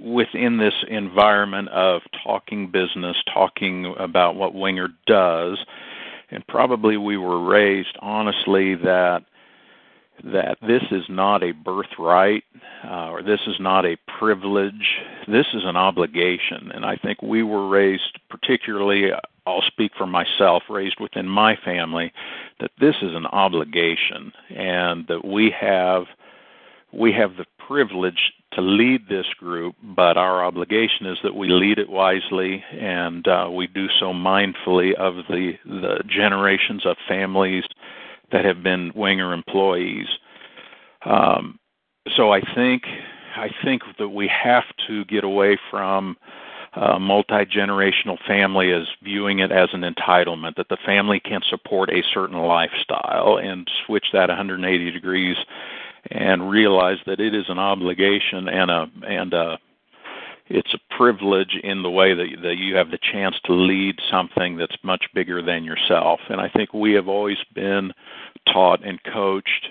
within 0.00 0.58
this 0.58 0.74
environment 0.88 1.68
of 1.68 2.02
talking 2.22 2.70
business, 2.70 3.16
talking 3.32 3.94
about 3.98 4.36
what 4.36 4.54
Wenger 4.54 4.88
does, 5.06 5.58
and 6.30 6.46
probably 6.46 6.96
we 6.96 7.16
were 7.16 7.42
raised 7.42 7.96
honestly 8.00 8.74
that 8.74 9.24
that 10.22 10.58
this 10.62 10.82
is 10.90 11.02
not 11.08 11.42
a 11.42 11.52
birthright 11.52 12.44
uh, 12.84 13.10
or 13.10 13.22
this 13.22 13.40
is 13.46 13.56
not 13.58 13.84
a 13.84 13.96
privilege. 14.18 15.00
This 15.26 15.46
is 15.54 15.62
an 15.64 15.76
obligation. 15.76 16.70
And 16.72 16.84
I 16.84 16.96
think 16.96 17.20
we 17.20 17.42
were 17.42 17.68
raised, 17.68 18.20
particularly, 18.30 19.10
I'll 19.46 19.62
speak 19.62 19.92
for 19.96 20.06
myself, 20.06 20.62
raised 20.70 20.98
within 21.00 21.28
my 21.28 21.56
family, 21.64 22.12
that 22.60 22.70
this 22.80 22.96
is 23.02 23.14
an 23.14 23.26
obligation 23.26 24.32
and 24.50 25.06
that 25.08 25.24
we 25.24 25.50
have 25.58 26.04
we 26.92 27.12
have 27.12 27.36
the 27.36 27.46
privilege 27.66 28.32
to 28.52 28.60
lead 28.60 29.08
this 29.08 29.26
group, 29.36 29.74
but 29.82 30.16
our 30.16 30.44
obligation 30.44 31.06
is 31.06 31.18
that 31.24 31.34
we 31.34 31.48
lead 31.48 31.78
it 31.78 31.88
wisely 31.88 32.62
and 32.72 33.26
uh, 33.26 33.48
we 33.50 33.66
do 33.66 33.88
so 33.98 34.12
mindfully 34.12 34.94
of 34.94 35.16
the 35.28 35.54
the 35.64 36.02
generations 36.08 36.86
of 36.86 36.96
families 37.08 37.64
that 38.32 38.44
have 38.44 38.62
been 38.62 38.92
Wenger 38.94 39.32
employees. 39.32 40.06
Um, 41.04 41.58
so 42.16 42.32
I 42.32 42.40
think 42.54 42.84
I 43.36 43.50
think 43.64 43.82
that 43.98 44.10
we 44.10 44.28
have 44.28 44.64
to 44.86 45.04
get 45.06 45.24
away 45.24 45.58
from 45.70 46.16
a 46.76 46.98
multi 46.98 47.44
generational 47.44 48.18
family 48.26 48.70
is 48.70 48.88
viewing 49.02 49.38
it 49.38 49.52
as 49.52 49.68
an 49.72 49.82
entitlement 49.82 50.56
that 50.56 50.68
the 50.68 50.78
family 50.84 51.20
can 51.20 51.40
support 51.48 51.90
a 51.90 52.02
certain 52.12 52.38
lifestyle 52.38 53.38
and 53.38 53.68
switch 53.86 54.06
that 54.12 54.28
180 54.28 54.90
degrees 54.90 55.36
and 56.10 56.50
realize 56.50 56.98
that 57.06 57.20
it 57.20 57.34
is 57.34 57.44
an 57.48 57.58
obligation 57.58 58.48
and 58.48 58.70
a 58.70 58.86
and 59.06 59.32
a 59.32 59.58
it's 60.46 60.74
a 60.74 60.96
privilege 60.96 61.56
in 61.62 61.82
the 61.82 61.90
way 61.90 62.12
that 62.12 62.26
that 62.42 62.56
you 62.58 62.76
have 62.76 62.90
the 62.90 62.98
chance 63.12 63.36
to 63.44 63.52
lead 63.52 63.96
something 64.10 64.56
that's 64.56 64.76
much 64.82 65.06
bigger 65.14 65.40
than 65.40 65.64
yourself. 65.64 66.20
And 66.28 66.40
I 66.40 66.48
think 66.48 66.74
we 66.74 66.92
have 66.92 67.08
always 67.08 67.38
been 67.54 67.92
taught 68.52 68.84
and 68.84 69.02
coached 69.04 69.68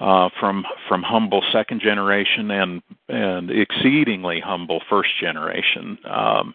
uh, 0.00 0.30
from 0.40 0.64
from 0.88 1.02
humble 1.02 1.42
second 1.52 1.80
generation 1.80 2.50
and 2.50 2.82
and 3.08 3.50
exceedingly 3.50 4.40
humble 4.40 4.80
first 4.88 5.10
generation. 5.20 5.98
Um, 6.08 6.54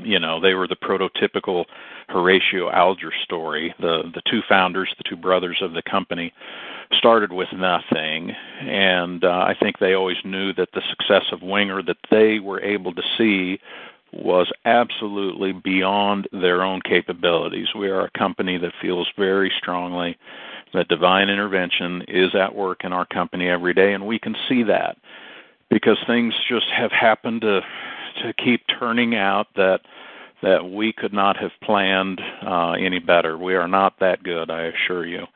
you 0.00 0.18
know, 0.18 0.40
they 0.40 0.54
were 0.54 0.66
the 0.66 0.76
prototypical 0.76 1.64
Horatio 2.08 2.70
Alger 2.70 3.12
story. 3.24 3.74
The 3.80 4.10
the 4.14 4.22
two 4.30 4.40
founders, 4.48 4.94
the 4.96 5.08
two 5.08 5.16
brothers 5.16 5.58
of 5.62 5.72
the 5.72 5.82
company, 5.82 6.32
started 6.92 7.32
with 7.32 7.48
nothing, 7.52 8.32
and 8.60 9.24
uh, 9.24 9.28
I 9.28 9.54
think 9.60 9.78
they 9.78 9.94
always 9.94 10.18
knew 10.24 10.52
that 10.54 10.68
the 10.74 10.82
success 10.90 11.24
of 11.32 11.42
Wenger 11.42 11.82
that 11.82 11.98
they 12.10 12.38
were 12.38 12.60
able 12.60 12.94
to 12.94 13.02
see 13.18 13.58
was 14.12 14.50
absolutely 14.64 15.52
beyond 15.52 16.28
their 16.30 16.62
own 16.62 16.80
capabilities. 16.82 17.66
We 17.76 17.88
are 17.88 18.04
a 18.04 18.18
company 18.18 18.58
that 18.58 18.72
feels 18.80 19.08
very 19.18 19.52
strongly 19.58 20.16
that 20.74 20.88
divine 20.88 21.28
intervention 21.30 22.02
is 22.08 22.34
at 22.34 22.54
work 22.54 22.84
in 22.84 22.92
our 22.92 23.06
company 23.06 23.48
every 23.48 23.74
day, 23.74 23.94
and 23.94 24.06
we 24.06 24.18
can 24.18 24.36
see 24.48 24.62
that 24.64 24.96
because 25.70 25.96
things 26.06 26.34
just 26.48 26.66
have 26.76 26.92
happened 26.92 27.40
to 27.40 27.60
to 28.22 28.32
keep 28.34 28.62
turning 28.78 29.16
out 29.16 29.48
that 29.56 29.80
that 30.42 30.70
we 30.70 30.92
could 30.92 31.12
not 31.12 31.36
have 31.36 31.50
planned 31.62 32.20
uh, 32.46 32.72
any 32.72 32.98
better. 32.98 33.38
We 33.38 33.54
are 33.54 33.66
not 33.66 33.98
that 34.00 34.22
good, 34.22 34.50
I 34.50 34.64
assure 34.64 35.06
you. 35.06 35.26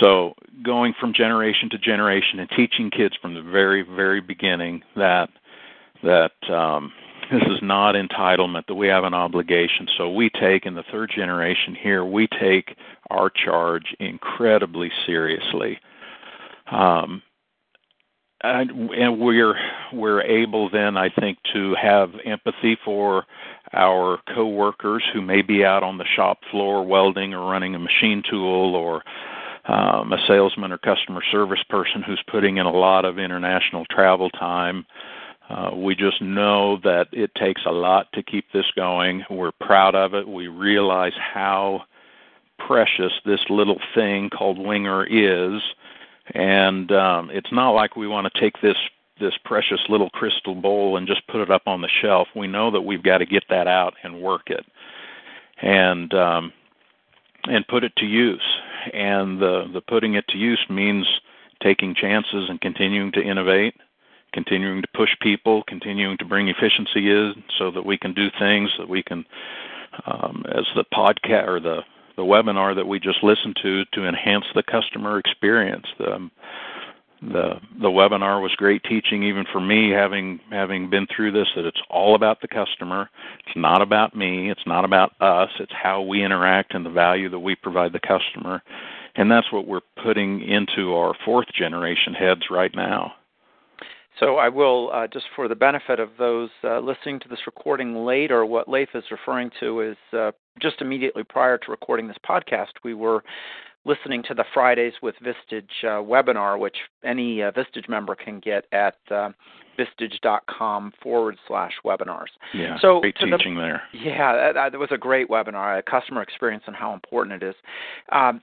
So 0.00 0.34
going 0.62 0.94
from 1.00 1.14
generation 1.14 1.70
to 1.70 1.78
generation 1.78 2.38
and 2.40 2.50
teaching 2.50 2.90
kids 2.90 3.16
from 3.20 3.34
the 3.34 3.42
very 3.42 3.82
very 3.82 4.20
beginning 4.20 4.82
that 4.96 5.30
that 6.02 6.32
um, 6.50 6.92
this 7.30 7.42
is 7.42 7.60
not 7.62 7.94
entitlement 7.94 8.66
that 8.66 8.74
we 8.74 8.88
have 8.88 9.04
an 9.04 9.14
obligation. 9.14 9.88
So 9.96 10.10
we 10.10 10.30
take 10.30 10.66
in 10.66 10.74
the 10.74 10.84
third 10.90 11.10
generation 11.14 11.74
here 11.74 12.04
we 12.04 12.28
take 12.40 12.76
our 13.10 13.30
charge 13.30 13.94
incredibly 13.98 14.90
seriously. 15.06 15.78
Um, 16.70 17.22
and, 18.42 18.90
and 18.90 19.18
we're 19.18 19.54
we're 19.92 20.22
able 20.22 20.68
then 20.70 20.96
I 20.96 21.08
think 21.08 21.38
to 21.54 21.74
have 21.80 22.10
empathy 22.24 22.76
for 22.84 23.24
our 23.72 24.18
coworkers 24.34 25.02
who 25.12 25.22
may 25.22 25.42
be 25.42 25.64
out 25.64 25.82
on 25.82 25.98
the 25.98 26.04
shop 26.04 26.38
floor 26.50 26.84
welding 26.84 27.34
or 27.34 27.50
running 27.50 27.74
a 27.74 27.78
machine 27.78 28.22
tool 28.28 28.74
or 28.74 29.02
um, 29.68 30.12
a 30.12 30.18
salesman 30.28 30.70
or 30.70 30.78
customer 30.78 31.22
service 31.32 31.62
person 31.68 32.02
who's 32.02 32.22
putting 32.30 32.58
in 32.58 32.66
a 32.66 32.70
lot 32.70 33.04
of 33.04 33.18
international 33.18 33.84
travel 33.86 34.30
time. 34.30 34.86
Uh, 35.48 35.70
we 35.74 35.94
just 35.94 36.20
know 36.20 36.78
that 36.82 37.08
it 37.12 37.34
takes 37.34 37.62
a 37.66 37.72
lot 37.72 38.12
to 38.12 38.22
keep 38.22 38.50
this 38.52 38.66
going. 38.74 39.24
We're 39.30 39.52
proud 39.52 39.94
of 39.94 40.14
it. 40.14 40.26
We 40.26 40.48
realize 40.48 41.12
how 41.16 41.84
precious 42.58 43.12
this 43.24 43.40
little 43.48 43.80
thing 43.94 44.30
called 44.30 44.58
Wenger 44.58 45.04
is, 45.04 45.62
and 46.34 46.90
um, 46.90 47.30
it's 47.30 47.52
not 47.52 47.70
like 47.70 47.96
we 47.96 48.08
want 48.08 48.32
to 48.32 48.40
take 48.40 48.60
this 48.60 48.76
this 49.18 49.34
precious 49.44 49.80
little 49.88 50.10
crystal 50.10 50.54
bowl 50.54 50.98
and 50.98 51.06
just 51.06 51.26
put 51.28 51.40
it 51.40 51.50
up 51.50 51.62
on 51.66 51.80
the 51.80 51.88
shelf. 52.02 52.28
We 52.34 52.48
know 52.48 52.70
that 52.70 52.82
we've 52.82 53.02
got 53.02 53.18
to 53.18 53.26
get 53.26 53.44
that 53.48 53.66
out 53.66 53.94
and 54.02 54.20
work 54.20 54.50
it, 54.50 54.66
and 55.62 56.12
um, 56.12 56.52
and 57.44 57.66
put 57.68 57.84
it 57.84 57.94
to 57.96 58.04
use 58.04 58.42
and 58.92 59.40
the 59.40 59.68
the 59.72 59.80
putting 59.80 60.14
it 60.14 60.26
to 60.28 60.38
use 60.38 60.64
means 60.68 61.06
taking 61.62 61.94
chances 61.94 62.48
and 62.48 62.60
continuing 62.60 63.12
to 63.12 63.22
innovate 63.22 63.74
continuing 64.36 64.82
to 64.82 64.88
push 64.94 65.08
people 65.22 65.62
continuing 65.66 66.18
to 66.18 66.24
bring 66.26 66.48
efficiency 66.48 67.10
in 67.10 67.42
so 67.58 67.70
that 67.70 67.86
we 67.86 67.96
can 67.96 68.12
do 68.12 68.28
things 68.38 68.68
that 68.78 68.86
we 68.86 69.02
can 69.02 69.24
um, 70.04 70.44
as 70.54 70.66
the 70.74 70.84
podcast 70.92 71.48
or 71.48 71.58
the 71.58 71.80
the 72.16 72.22
webinar 72.22 72.74
that 72.74 72.86
we 72.86 73.00
just 73.00 73.22
listened 73.22 73.56
to 73.62 73.84
to 73.94 74.06
enhance 74.06 74.44
the 74.54 74.62
customer 74.62 75.18
experience. 75.18 75.86
The 75.98 76.30
the 77.22 77.54
the 77.80 77.88
webinar 77.88 78.42
was 78.42 78.52
great 78.56 78.82
teaching 78.84 79.22
even 79.22 79.46
for 79.50 79.60
me 79.60 79.88
having 79.90 80.38
having 80.50 80.90
been 80.90 81.06
through 81.06 81.32
this 81.32 81.48
that 81.56 81.64
it's 81.64 81.80
all 81.88 82.14
about 82.14 82.42
the 82.42 82.48
customer. 82.48 83.08
It's 83.46 83.56
not 83.56 83.80
about 83.80 84.14
me. 84.14 84.50
It's 84.50 84.66
not 84.66 84.84
about 84.84 85.12
us. 85.18 85.48
It's 85.58 85.72
how 85.72 86.02
we 86.02 86.22
interact 86.22 86.74
and 86.74 86.84
the 86.84 86.90
value 86.90 87.30
that 87.30 87.38
we 87.38 87.54
provide 87.54 87.94
the 87.94 88.00
customer. 88.00 88.62
And 89.14 89.30
that's 89.30 89.50
what 89.50 89.66
we're 89.66 89.80
putting 90.02 90.42
into 90.42 90.94
our 90.94 91.14
fourth 91.24 91.48
generation 91.58 92.12
heads 92.12 92.42
right 92.50 92.74
now 92.74 93.14
so 94.18 94.36
I 94.36 94.48
will, 94.48 94.90
uh, 94.92 95.06
just 95.06 95.26
for 95.34 95.48
the 95.48 95.54
benefit 95.54 96.00
of 96.00 96.10
those 96.18 96.50
uh, 96.64 96.80
listening 96.80 97.20
to 97.20 97.28
this 97.28 97.40
recording 97.46 98.04
later, 98.04 98.46
what 98.46 98.68
Lafe 98.68 98.94
is 98.94 99.04
referring 99.10 99.50
to 99.60 99.80
is 99.80 99.96
uh, 100.12 100.32
just 100.60 100.80
immediately 100.80 101.22
prior 101.22 101.58
to 101.58 101.70
recording 101.70 102.08
this 102.08 102.16
podcast, 102.28 102.72
we 102.82 102.94
were 102.94 103.22
listening 103.84 104.22
to 104.24 104.34
the 104.34 104.44
Fridays 104.52 104.94
with 105.02 105.14
Vistage 105.22 105.64
uh, 105.84 106.02
webinar, 106.02 106.58
which 106.58 106.76
any 107.04 107.42
uh, 107.42 107.52
Vistage 107.52 107.88
member 107.88 108.14
can 108.14 108.40
get 108.40 108.64
at 108.72 108.96
uh, 109.10 109.30
vistage.com 109.78 110.92
forward 111.02 111.36
slash 111.46 111.72
webinars. 111.84 112.26
Yeah, 112.52 112.78
so 112.80 113.00
great 113.00 113.16
teaching 113.16 113.54
the, 113.54 113.60
there. 113.60 113.82
Yeah, 113.92 114.52
that, 114.52 114.72
that, 114.72 114.78
was 114.78 114.88
a 114.90 114.98
great 114.98 115.28
webinar, 115.28 115.78
a 115.78 115.82
customer 115.82 116.22
experience 116.22 116.64
and 116.66 116.74
how 116.74 116.94
important 116.94 117.42
it 117.42 117.46
is. 117.46 117.54
Um, 118.10 118.40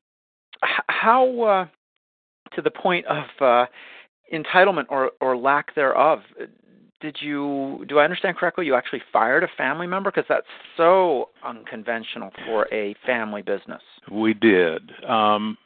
how, 0.88 1.42
uh, 1.42 1.68
to 2.56 2.62
the 2.62 2.72
point 2.72 3.06
of 3.08 3.26
uh, 3.42 3.66
entitlement 4.34 4.86
or, 4.89 5.12
or 5.22 5.38
lack 5.38 5.76
thereof, 5.76 6.19
did 7.04 7.17
you 7.19 7.86
do 7.88 8.00
I 8.00 8.06
understand 8.06 8.38
correctly? 8.38 8.65
You 8.65 8.76
actually 8.76 9.02
fired 9.12 9.43
a 9.43 9.50
family 9.58 9.88
member 9.88 10.10
because 10.10 10.26
that's 10.30 10.48
so 10.78 11.30
unconventional 11.43 12.32
for 12.46 12.67
a 12.74 12.96
family 13.06 13.41
business. 13.41 13.82
We 14.10 14.34
did, 14.34 14.89
um, 15.08 15.58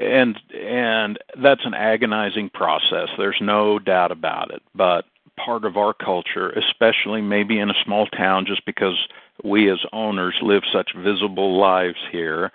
and 0.00 0.38
and 0.54 1.18
that's 1.42 1.62
an 1.66 1.74
agonizing 1.74 2.50
process. 2.50 3.08
There's 3.18 3.38
no 3.40 3.80
doubt 3.80 4.12
about 4.12 4.52
it. 4.52 4.62
But 4.76 5.06
part 5.44 5.64
of 5.64 5.76
our 5.76 5.92
culture, 5.92 6.50
especially 6.50 7.20
maybe 7.20 7.58
in 7.58 7.68
a 7.68 7.74
small 7.84 8.06
town, 8.06 8.46
just 8.46 8.64
because 8.64 9.08
we 9.42 9.68
as 9.70 9.80
owners 9.92 10.36
live 10.40 10.62
such 10.72 10.92
visible 10.96 11.58
lives 11.58 11.98
here, 12.12 12.52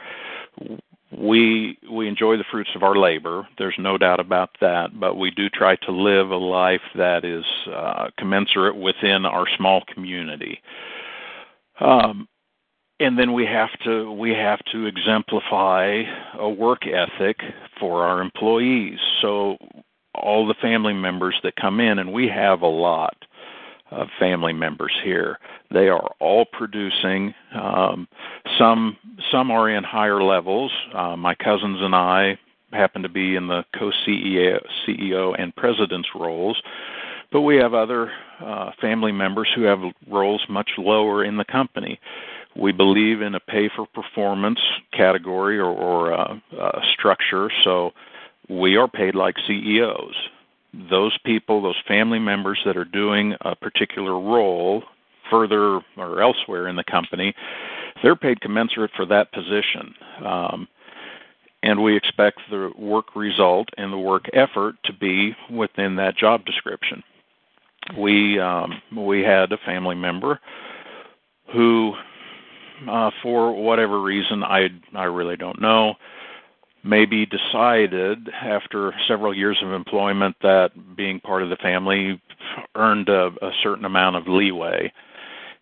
we 1.11 1.77
we 1.91 2.07
enjoy 2.07 2.37
the 2.37 2.43
fruits 2.51 2.69
of 2.75 2.83
our 2.83 2.95
labor. 2.95 3.47
There's 3.57 3.75
no 3.79 3.97
doubt 3.97 4.19
about 4.19 4.51
that, 4.61 4.99
but 4.99 5.15
we 5.15 5.31
do 5.31 5.49
try 5.49 5.75
to 5.77 5.91
live 5.91 6.29
a 6.29 6.37
life 6.37 6.81
that 6.95 7.25
is 7.25 7.45
uh, 7.73 8.09
commensurate 8.17 8.75
within 8.75 9.25
our 9.25 9.45
small 9.57 9.83
community. 9.93 10.61
Um, 11.79 12.27
and 12.99 13.17
then 13.17 13.33
we 13.33 13.45
have 13.45 13.71
to 13.85 14.11
we 14.11 14.31
have 14.31 14.59
to 14.71 14.85
exemplify 14.85 16.03
a 16.37 16.49
work 16.49 16.85
ethic 16.85 17.37
for 17.79 18.05
our 18.05 18.21
employees. 18.21 18.99
So 19.21 19.57
all 20.13 20.47
the 20.47 20.55
family 20.61 20.93
members 20.93 21.39
that 21.43 21.55
come 21.55 21.79
in, 21.79 21.99
and 21.99 22.11
we 22.11 22.27
have 22.27 22.61
a 22.61 22.67
lot 22.67 23.15
of 23.91 24.07
family 24.19 24.53
members 24.53 24.93
here. 25.03 25.39
They 25.71 25.89
are 25.89 26.11
all 26.19 26.45
producing. 26.45 27.33
Um, 27.53 28.07
some 28.57 28.97
some 29.31 29.51
are 29.51 29.69
in 29.69 29.83
higher 29.83 30.23
levels. 30.23 30.71
Uh, 30.93 31.15
my 31.15 31.35
cousins 31.35 31.79
and 31.81 31.95
I 31.95 32.37
happen 32.71 33.01
to 33.01 33.09
be 33.09 33.35
in 33.35 33.47
the 33.47 33.65
co-CEO 33.77 34.59
CEO 34.87 35.35
and 35.39 35.55
president's 35.55 36.09
roles, 36.15 36.61
but 37.31 37.41
we 37.41 37.55
have 37.57 37.73
other 37.73 38.11
uh, 38.39 38.71
family 38.79 39.11
members 39.11 39.49
who 39.55 39.63
have 39.63 39.79
roles 40.07 40.45
much 40.49 40.69
lower 40.77 41.23
in 41.23 41.37
the 41.37 41.45
company. 41.45 41.99
We 42.55 42.71
believe 42.71 43.21
in 43.21 43.35
a 43.35 43.39
pay 43.39 43.69
for 43.75 43.87
performance 43.87 44.59
category 44.91 45.57
or, 45.57 45.71
or 45.71 46.13
uh, 46.13 46.35
uh, 46.59 46.81
structure, 46.93 47.51
so 47.63 47.91
we 48.49 48.75
are 48.75 48.87
paid 48.87 49.15
like 49.15 49.35
CEOs 49.47 50.15
those 50.73 51.17
people, 51.25 51.61
those 51.61 51.81
family 51.87 52.19
members 52.19 52.59
that 52.65 52.77
are 52.77 52.85
doing 52.85 53.33
a 53.41 53.55
particular 53.55 54.19
role 54.19 54.83
further 55.29 55.79
or 55.97 56.21
elsewhere 56.21 56.67
in 56.67 56.75
the 56.75 56.83
company, 56.83 57.33
they're 58.01 58.15
paid 58.15 58.41
commensurate 58.41 58.91
for 58.95 59.05
that 59.05 59.31
position. 59.31 59.93
Um, 60.25 60.67
and 61.61 61.81
we 61.83 61.95
expect 61.95 62.39
the 62.49 62.71
work 62.77 63.15
result 63.15 63.67
and 63.77 63.91
the 63.91 63.97
work 63.97 64.25
effort 64.33 64.75
to 64.85 64.93
be 64.93 65.35
within 65.51 65.95
that 65.97 66.17
job 66.17 66.45
description. 66.45 67.03
We 67.97 68.39
um, 68.39 68.81
we 68.95 69.21
had 69.21 69.51
a 69.51 69.57
family 69.65 69.95
member 69.95 70.39
who, 71.51 71.93
uh, 72.89 73.11
for 73.21 73.53
whatever 73.53 74.01
reason, 74.01 74.43
I 74.43 74.69
I 74.95 75.05
really 75.05 75.37
don't 75.37 75.61
know, 75.61 75.95
maybe 76.83 77.25
decided 77.25 78.29
after 78.29 78.93
several 79.07 79.35
years 79.35 79.57
of 79.63 79.73
employment 79.73 80.35
that 80.41 80.71
being 80.95 81.19
part 81.19 81.43
of 81.43 81.49
the 81.49 81.57
family 81.57 82.21
earned 82.75 83.09
a, 83.09 83.27
a 83.41 83.51
certain 83.61 83.85
amount 83.85 84.15
of 84.15 84.27
leeway. 84.27 84.91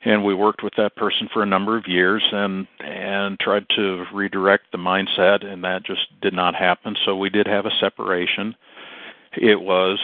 And 0.06 0.24
we 0.24 0.36
worked 0.36 0.64
with 0.64 0.74
that 0.78 0.96
person 0.96 1.28
for 1.34 1.42
a 1.42 1.48
number 1.48 1.76
of 1.76 1.88
years 1.88 2.24
and 2.32 2.68
and 2.80 3.40
tried 3.40 3.66
to 3.76 4.06
redirect 4.14 4.72
the 4.72 4.78
mindset 4.78 5.44
and 5.44 5.64
that 5.64 5.86
just 5.86 6.02
did 6.22 6.34
not 6.34 6.56
happen. 6.56 6.96
So 7.04 7.16
we 7.16 7.30
did 7.30 7.48
have 7.48 7.66
a 7.66 7.78
separation. 7.80 8.56
It 9.36 9.60
was 9.60 10.00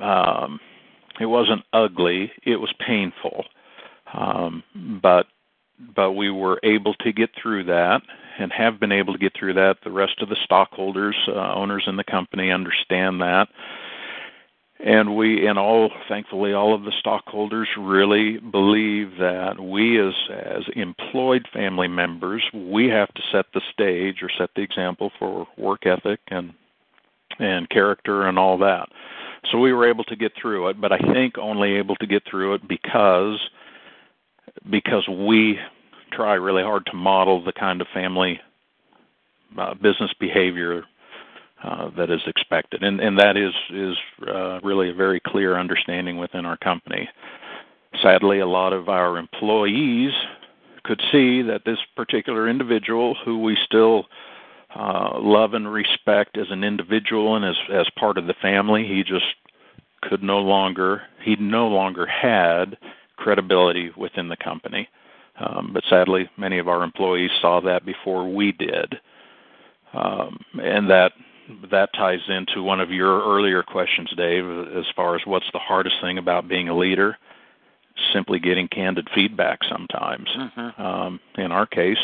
um 0.00 0.58
it 1.20 1.26
wasn't 1.26 1.62
ugly. 1.72 2.32
It 2.44 2.56
was 2.56 2.72
painful. 2.84 3.44
Um 4.12 4.64
but 5.00 5.26
but 5.94 6.12
we 6.12 6.30
were 6.30 6.60
able 6.64 6.94
to 6.94 7.12
get 7.12 7.30
through 7.40 7.64
that 7.64 8.02
and 8.40 8.52
have 8.52 8.80
been 8.80 8.92
able 8.92 9.12
to 9.12 9.18
get 9.18 9.34
through 9.38 9.54
that. 9.54 9.76
The 9.84 9.90
rest 9.90 10.20
of 10.20 10.28
the 10.28 10.36
stockholders 10.42 11.16
uh, 11.28 11.54
owners 11.54 11.84
in 11.86 11.96
the 11.96 12.04
company 12.04 12.50
understand 12.50 13.20
that. 13.20 13.48
And 14.82 15.14
we 15.14 15.46
and 15.46 15.58
all 15.58 15.90
thankfully 16.08 16.54
all 16.54 16.74
of 16.74 16.84
the 16.84 16.92
stockholders 16.98 17.68
really 17.78 18.38
believe 18.38 19.18
that 19.18 19.60
we 19.60 20.00
as 20.00 20.14
as 20.30 20.62
employed 20.74 21.46
family 21.52 21.88
members 21.88 22.42
we 22.54 22.88
have 22.88 23.12
to 23.12 23.22
set 23.30 23.44
the 23.52 23.60
stage 23.70 24.22
or 24.22 24.30
set 24.38 24.48
the 24.56 24.62
example 24.62 25.12
for 25.18 25.46
work 25.58 25.84
ethic 25.84 26.20
and 26.28 26.54
and 27.38 27.68
character 27.68 28.26
and 28.26 28.38
all 28.38 28.56
that. 28.56 28.88
So 29.50 29.58
we 29.58 29.74
were 29.74 29.88
able 29.88 30.04
to 30.04 30.16
get 30.16 30.32
through 30.40 30.68
it 30.68 30.80
but 30.80 30.92
i 30.92 30.98
think 31.12 31.36
only 31.36 31.74
able 31.74 31.96
to 31.96 32.06
get 32.06 32.22
through 32.24 32.54
it 32.54 32.66
because 32.66 33.38
because 34.70 35.06
we 35.08 35.58
try 36.12 36.34
really 36.34 36.62
hard 36.62 36.86
to 36.86 36.96
model 36.96 37.42
the 37.42 37.52
kind 37.52 37.80
of 37.80 37.86
family 37.92 38.40
uh, 39.58 39.74
business 39.74 40.10
behavior 40.18 40.84
uh, 41.62 41.90
that 41.96 42.10
is 42.10 42.20
expected, 42.26 42.82
and 42.82 43.00
and 43.00 43.18
that 43.18 43.36
is 43.36 43.52
is 43.70 43.96
uh, 44.26 44.60
really 44.60 44.90
a 44.90 44.94
very 44.94 45.20
clear 45.20 45.58
understanding 45.58 46.16
within 46.16 46.46
our 46.46 46.56
company. 46.56 47.08
Sadly, 48.02 48.38
a 48.38 48.46
lot 48.46 48.72
of 48.72 48.88
our 48.88 49.18
employees 49.18 50.12
could 50.84 51.00
see 51.12 51.42
that 51.42 51.62
this 51.66 51.78
particular 51.96 52.48
individual, 52.48 53.14
who 53.24 53.42
we 53.42 53.58
still 53.64 54.06
uh, 54.74 55.18
love 55.20 55.54
and 55.54 55.70
respect 55.70 56.38
as 56.38 56.46
an 56.50 56.64
individual 56.64 57.36
and 57.36 57.44
as 57.44 57.56
as 57.72 57.86
part 57.98 58.16
of 58.16 58.26
the 58.26 58.34
family, 58.40 58.86
he 58.86 59.02
just 59.02 59.26
could 60.02 60.22
no 60.22 60.38
longer 60.38 61.02
he 61.22 61.36
no 61.36 61.68
longer 61.68 62.06
had 62.06 62.78
credibility 63.16 63.90
within 63.96 64.28
the 64.28 64.36
company. 64.36 64.88
Um, 65.40 65.70
but 65.72 65.84
sadly, 65.88 66.28
many 66.36 66.58
of 66.58 66.68
our 66.68 66.82
employees 66.82 67.30
saw 67.40 67.60
that 67.60 67.86
before 67.86 68.28
we 68.28 68.52
did, 68.52 68.94
um, 69.92 70.38
and 70.62 70.88
that 70.90 71.12
that 71.70 71.92
ties 71.94 72.20
into 72.28 72.62
one 72.62 72.80
of 72.80 72.90
your 72.90 73.24
earlier 73.24 73.62
questions, 73.62 74.12
Dave, 74.16 74.44
as 74.44 74.84
far 74.94 75.16
as 75.16 75.22
what's 75.24 75.50
the 75.52 75.58
hardest 75.58 75.96
thing 76.00 76.18
about 76.18 76.48
being 76.48 76.68
a 76.68 76.76
leader. 76.76 77.16
Simply 78.12 78.38
getting 78.38 78.68
candid 78.68 79.08
feedback 79.14 79.58
sometimes. 79.68 80.28
Mm-hmm. 80.28 80.82
Um, 80.82 81.20
in 81.36 81.52
our 81.52 81.66
case, 81.66 81.98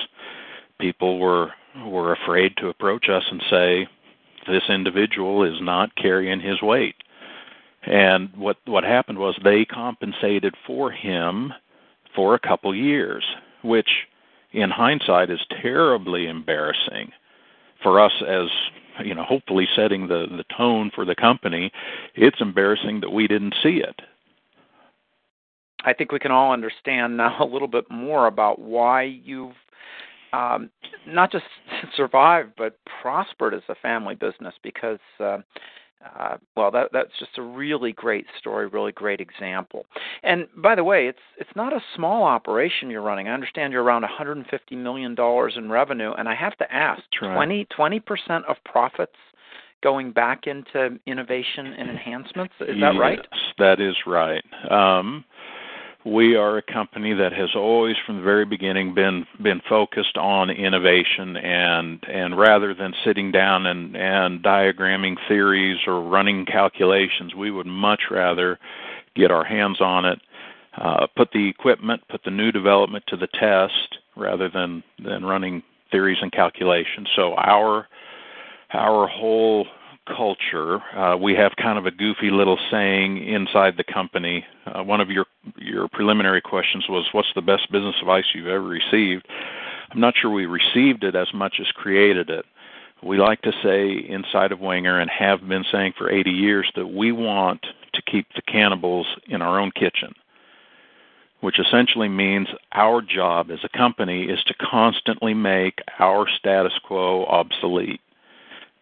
people 0.79 1.19
were 1.19 1.53
were 1.85 2.13
afraid 2.13 2.57
to 2.57 2.69
approach 2.69 3.09
us 3.09 3.23
and 3.31 3.43
say, 3.49 3.89
"This 4.47 4.65
individual 4.69 5.45
is 5.45 5.61
not 5.61 5.95
carrying 5.95 6.41
his 6.41 6.61
weight." 6.61 6.97
And 7.83 8.31
what 8.37 8.57
what 8.65 8.85
happened 8.85 9.19
was 9.19 9.39
they 9.43 9.65
compensated 9.65 10.55
for 10.67 10.91
him 10.91 11.53
for 12.17 12.35
a 12.35 12.41
couple 12.41 12.75
years, 12.75 13.25
which 13.63 13.91
in 14.53 14.71
hindsight 14.71 15.31
is 15.31 15.41
terribly 15.63 16.27
embarrassing 16.27 17.13
for 17.83 18.01
us 18.01 18.13
as 18.27 18.49
you 19.05 19.15
know 19.15 19.23
hopefully 19.23 19.69
setting 19.77 20.09
the 20.09 20.27
the 20.37 20.45
tone 20.57 20.91
for 20.95 21.05
the 21.05 21.15
company. 21.15 21.71
It's 22.15 22.41
embarrassing 22.41 23.01
that 23.03 23.11
we 23.11 23.29
didn't 23.29 23.55
see 23.63 23.83
it. 23.85 24.01
I 25.85 25.93
think 25.93 26.11
we 26.11 26.19
can 26.19 26.33
all 26.33 26.53
understand 26.53 27.17
now 27.17 27.37
a 27.41 27.45
little 27.45 27.69
bit 27.69 27.85
more 27.91 28.27
about 28.27 28.59
why 28.59 29.03
you've 29.03 29.55
um, 30.33 30.71
not 31.07 31.31
just 31.31 31.45
survived 31.97 32.53
but 32.57 32.79
prospered 33.03 33.55
as 33.55 33.63
a 33.69 33.75
family 33.77 34.15
business 34.15 34.55
because 34.63 34.99
uh, 35.21 35.39
uh, 36.05 36.37
well, 36.57 36.71
that 36.71 36.91
that's 36.93 37.11
just 37.19 37.39
a 37.39 37.43
really 37.43 37.93
great 37.93 38.27
story, 38.39 38.67
really 38.67 38.93
great 38.93 39.21
example. 39.21 39.87
And 40.23 40.47
by 40.57 40.75
the 40.75 40.85
way, 40.85 41.09
it's 41.09 41.19
it's 41.39 41.51
not 41.57 41.73
a 41.73 41.81
small 41.95 42.25
operation 42.25 42.91
you're 42.91 43.03
running. 43.03 43.29
I 43.29 43.33
understand 43.33 43.73
you're 43.73 43.83
around 43.83 44.03
150 44.03 44.77
million 44.77 45.15
dollars 45.15 45.55
in 45.57 45.71
revenue, 45.71 46.13
and 46.13 46.29
I 46.29 46.35
have 46.35 46.57
to 46.59 46.73
ask, 46.73 47.03
right. 47.23 47.67
20 47.75 48.01
percent 48.01 48.45
of 48.47 48.57
profits 48.65 49.17
going 49.83 50.13
back 50.13 50.47
into 50.47 50.99
innovation 51.07 51.67
and 51.67 51.91
enhancements. 51.91 52.55
Is 52.61 52.81
that 52.81 52.95
yes, 52.95 53.01
right? 53.01 53.19
That 53.59 53.81
is 53.81 53.95
right. 54.07 54.43
Um, 54.71 55.25
we 56.07 56.37
are 56.37 56.59
a 56.59 56.63
company 56.63 57.13
that 57.15 57.33
has 57.33 57.51
always 57.55 57.97
from 58.07 58.17
the 58.17 58.23
very 58.23 58.45
beginning 58.45 58.95
been 58.95 59.27
been 59.43 59.61
focused 59.69 60.17
on 60.17 60.51
innovation 60.51 61.37
and 61.37 62.03
and 62.09 62.39
rather 62.39 62.75
than 62.75 62.95
sitting 63.05 63.33
down 63.33 63.67
and 63.67 63.97
and 63.97 64.43
diagramming 64.43 65.17
theories 65.29 65.79
or 65.87 66.01
running 66.03 66.47
calculations 66.47 67.35
we 67.35 67.51
would 67.51 67.67
much 67.67 68.03
rather 68.11 68.59
get 69.15 69.31
our 69.31 69.45
hands 69.45 69.81
on 69.81 70.05
it 70.05 70.21
uh, 70.79 71.07
put 71.17 71.31
the 71.33 71.49
equipment 71.49 72.03
put 72.09 72.23
the 72.25 72.31
new 72.31 72.53
development 72.53 73.05
to 73.09 73.17
the 73.17 73.29
test 73.29 73.99
rather 74.17 74.49
than 74.49 74.83
than 75.03 75.25
running 75.25 75.63
theories 75.91 76.19
and 76.21 76.33
calculations. 76.33 77.09
So 77.15 77.35
our 77.35 77.87
our 78.73 79.07
whole 79.07 79.67
culture. 80.07 80.81
Uh, 80.97 81.17
we 81.17 81.35
have 81.35 81.53
kind 81.57 81.79
of 81.79 81.87
a 81.87 81.91
goofy 81.91 82.31
little 82.31 82.59
saying 82.71 83.27
inside 83.27 83.75
the 83.77 83.85
company. 83.85 84.45
Uh, 84.67 84.83
one 84.83 85.01
of 85.01 85.11
your 85.11 85.27
your 85.57 85.89
preliminary 85.89 86.41
questions 86.41 86.87
was, 86.89 87.07
"What's 87.13 87.33
the 87.35 87.43
best 87.43 87.71
business 87.71 87.97
advice 88.01 88.25
you've 88.35 88.47
ever 88.47 88.63
received?" 88.67 89.27
I'm 89.91 90.01
not 90.01 90.15
sure 90.17 90.31
we 90.31 90.47
received 90.47 91.05
it 91.05 91.15
as 91.15 91.33
much 91.33 91.61
as 91.61 91.67
created 91.69 92.29
it. 92.29 92.45
We 93.03 93.19
like 93.19 93.43
to 93.43 93.53
say 93.63 93.93
inside 94.09 94.53
of 94.53 94.61
Wenger 94.61 94.99
and 94.99 95.11
have 95.11 95.47
been 95.47 95.65
saying 95.71 95.93
for 95.97 96.11
80 96.11 96.31
years 96.31 96.71
that 96.75 96.87
we 96.87 97.13
want 97.13 97.65
to 97.93 98.03
keep 98.03 98.27
the 98.35 98.43
cannibals 98.43 99.07
in 99.27 99.43
our 99.43 99.61
own 99.61 99.71
kitchen, 99.71 100.15
which 101.41 101.61
essentially 101.61 102.09
means 102.09 102.49
our 102.73 103.03
job 103.03 103.51
as 103.51 103.61
a 103.63 103.77
company 103.77 104.25
is 104.25 104.43
to 104.45 104.55
constantly 104.55 105.35
make 105.35 105.81
our 105.99 106.27
status 106.29 106.73
quo 106.83 107.25
obsolete 107.27 108.01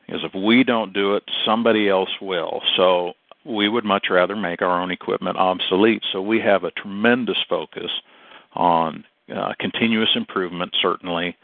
is 0.09 0.21
if 0.23 0.35
we 0.35 0.65
don't 0.65 0.93
do 0.93 1.15
it, 1.15 1.25
somebody 1.45 1.89
else 1.89 2.11
will. 2.21 2.63
So 2.77 3.15
we 3.45 3.69
would 3.69 3.85
much 3.85 4.07
rather 4.11 4.37
make 4.37 4.63
our 4.63 4.81
own 4.81 4.91
equipment 4.91 5.37
obsolete. 5.37 6.03
So 6.13 6.23
we 6.23 6.41
have 6.41 6.65
a 6.65 6.71
tremendous 6.71 7.39
focus 7.49 7.91
on 8.55 9.05
uh, 9.35 9.53
continuous 9.59 10.11
improvement, 10.15 10.75
certainly, 10.81 11.37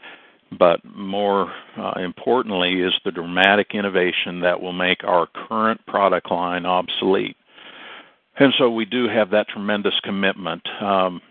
but 0.57 0.79
more 0.83 1.51
uh, 1.77 1.93
importantly 1.99 2.81
is 2.81 2.93
the 3.05 3.11
dramatic 3.11 3.73
innovation 3.73 4.41
that 4.41 4.61
will 4.61 4.73
make 4.73 5.03
our 5.03 5.27
current 5.27 5.85
product 5.85 6.31
line 6.31 6.65
obsolete. 6.65 7.37
And 8.37 8.53
so 8.57 8.69
we 8.69 8.85
do 8.85 9.07
have 9.07 9.31
that 9.31 9.47
tremendous 9.49 9.99
commitment. 10.03 10.61
Um, 10.81 11.21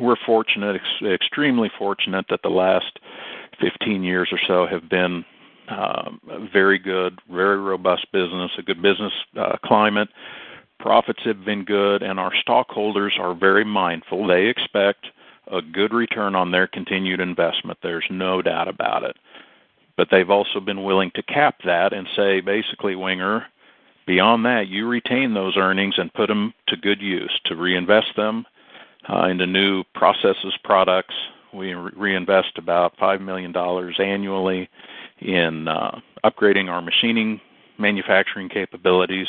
we're 0.00 0.16
fortunate, 0.26 0.76
ex- 0.76 1.06
extremely 1.06 1.70
fortunate, 1.78 2.26
that 2.30 2.40
the 2.42 2.48
last 2.48 2.98
15 3.60 4.02
years 4.02 4.28
or 4.32 4.40
so 4.46 4.66
have 4.66 4.88
been 4.88 5.24
very 6.52 6.78
good, 6.78 7.18
very 7.30 7.58
robust 7.58 8.10
business, 8.12 8.50
a 8.58 8.62
good 8.62 8.82
business 8.82 9.12
uh, 9.38 9.56
climate. 9.64 10.08
Profits 10.78 11.20
have 11.24 11.44
been 11.44 11.64
good, 11.64 12.02
and 12.02 12.20
our 12.20 12.32
stockholders 12.40 13.14
are 13.18 13.34
very 13.34 13.64
mindful. 13.64 14.26
They 14.26 14.46
expect 14.46 15.06
a 15.50 15.62
good 15.62 15.92
return 15.92 16.34
on 16.34 16.50
their 16.50 16.66
continued 16.66 17.20
investment. 17.20 17.78
There's 17.82 18.06
no 18.10 18.42
doubt 18.42 18.68
about 18.68 19.02
it. 19.04 19.16
But 19.96 20.08
they've 20.10 20.30
also 20.30 20.60
been 20.60 20.82
willing 20.82 21.10
to 21.14 21.22
cap 21.22 21.56
that 21.64 21.92
and 21.92 22.08
say, 22.16 22.40
basically, 22.40 22.96
Wenger, 22.96 23.46
beyond 24.06 24.44
that, 24.44 24.68
you 24.68 24.88
retain 24.88 25.34
those 25.34 25.56
earnings 25.56 25.94
and 25.98 26.12
put 26.12 26.26
them 26.26 26.52
to 26.68 26.76
good 26.76 27.00
use 27.00 27.32
to 27.46 27.56
reinvest 27.56 28.16
them 28.16 28.44
uh, 29.08 29.26
into 29.26 29.46
new 29.46 29.84
processes, 29.94 30.54
products. 30.64 31.14
We 31.52 31.74
re- 31.74 31.92
reinvest 31.94 32.58
about 32.58 32.96
$5 32.98 33.20
million 33.20 33.54
annually 33.56 34.68
in 35.24 35.68
uh, 35.68 35.98
upgrading 36.24 36.68
our 36.68 36.82
machining 36.82 37.40
manufacturing 37.78 38.48
capabilities 38.48 39.26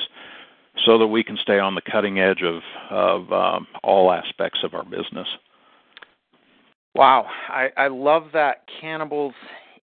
so 0.85 0.97
that 0.97 1.07
we 1.07 1.23
can 1.23 1.37
stay 1.41 1.57
on 1.59 1.75
the 1.75 1.81
cutting 1.81 2.19
edge 2.19 2.43
of, 2.43 2.61
of 2.89 3.31
um, 3.31 3.67
all 3.83 4.11
aspects 4.11 4.59
of 4.63 4.73
our 4.73 4.83
business. 4.83 5.27
Wow, 6.93 7.27
I, 7.49 7.69
I 7.77 7.87
love 7.87 8.23
that 8.33 8.63
cannibals 8.79 9.33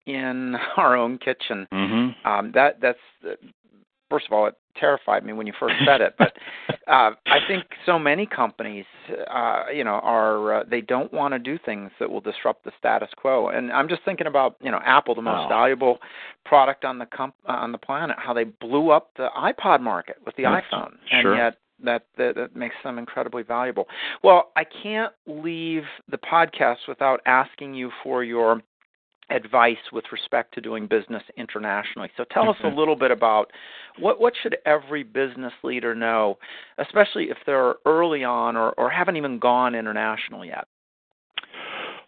in 0.07 0.57
our 0.77 0.96
own 0.96 1.18
kitchen. 1.18 1.66
Mm-hmm. 1.73 2.29
Um, 2.29 2.53
that 2.55 2.81
that's 2.81 2.99
first 4.09 4.27
of 4.27 4.33
all, 4.33 4.46
it 4.46 4.55
terrified 4.78 5.24
me 5.24 5.33
when 5.33 5.46
you 5.46 5.52
first 5.59 5.74
said 5.85 6.00
it. 6.00 6.14
But 6.18 6.33
uh, 6.88 7.12
I 7.26 7.38
think 7.48 7.64
so 7.87 7.98
many 7.98 8.26
companies, 8.26 8.85
uh, 9.33 9.64
you 9.74 9.85
know, 9.85 10.00
are 10.02 10.54
uh, 10.54 10.64
they 10.70 10.80
don't 10.80 11.12
want 11.12 11.33
to 11.35 11.38
do 11.38 11.59
things 11.64 11.90
that 12.00 12.11
will 12.11 12.20
disrupt 12.20 12.64
the 12.64 12.72
status 12.78 13.11
quo. 13.16 13.48
And 13.48 13.72
I'm 13.72 13.88
just 13.88 14.02
thinking 14.04 14.26
about 14.26 14.56
you 14.61 14.70
know 14.70 14.80
Apple, 14.85 15.14
the 15.14 15.22
most 15.22 15.42
Wow. 15.42 15.48
valuable 15.48 15.98
product 16.44 16.85
on 16.85 16.98
the 16.98 17.06
comp- 17.06 17.35
uh, 17.48 17.52
on 17.52 17.72
the 17.72 17.78
planet, 17.78 18.16
how 18.18 18.33
they 18.33 18.44
blew 18.44 18.90
up 18.90 19.11
the 19.16 19.28
iPod 19.37 19.80
market 19.80 20.16
with 20.26 20.35
the 20.37 20.42
Yes, 20.42 20.64
iPhone, 20.72 20.92
sure. 21.20 21.33
and 21.33 21.37
yet. 21.38 21.56
That, 21.83 22.04
that 22.18 22.35
that 22.35 22.54
makes 22.54 22.74
them 22.85 22.98
incredibly 22.98 23.42
valuable. 23.42 23.88
Well, 24.22 24.50
I 24.54 24.64
can't 24.64 25.14
leave 25.26 25.85
the 26.11 26.18
podcast 26.18 26.76
without 26.87 27.22
asking 27.24 27.72
you 27.72 27.90
for 28.02 28.22
your 28.22 28.61
advice 29.30 29.76
with 29.92 30.04
respect 30.12 30.54
to 30.54 30.60
doing 30.60 30.86
business 30.86 31.22
internationally. 31.36 32.10
So 32.16 32.24
tell 32.30 32.48
us 32.50 32.56
a 32.64 32.68
little 32.68 32.96
bit 32.96 33.10
about 33.10 33.50
what 33.98 34.20
what 34.20 34.34
should 34.42 34.56
every 34.66 35.02
business 35.02 35.52
leader 35.62 35.94
know, 35.94 36.38
especially 36.78 37.30
if 37.30 37.38
they're 37.46 37.74
early 37.86 38.24
on 38.24 38.56
or, 38.56 38.70
or 38.72 38.90
haven't 38.90 39.16
even 39.16 39.38
gone 39.38 39.74
international 39.74 40.44
yet. 40.44 40.66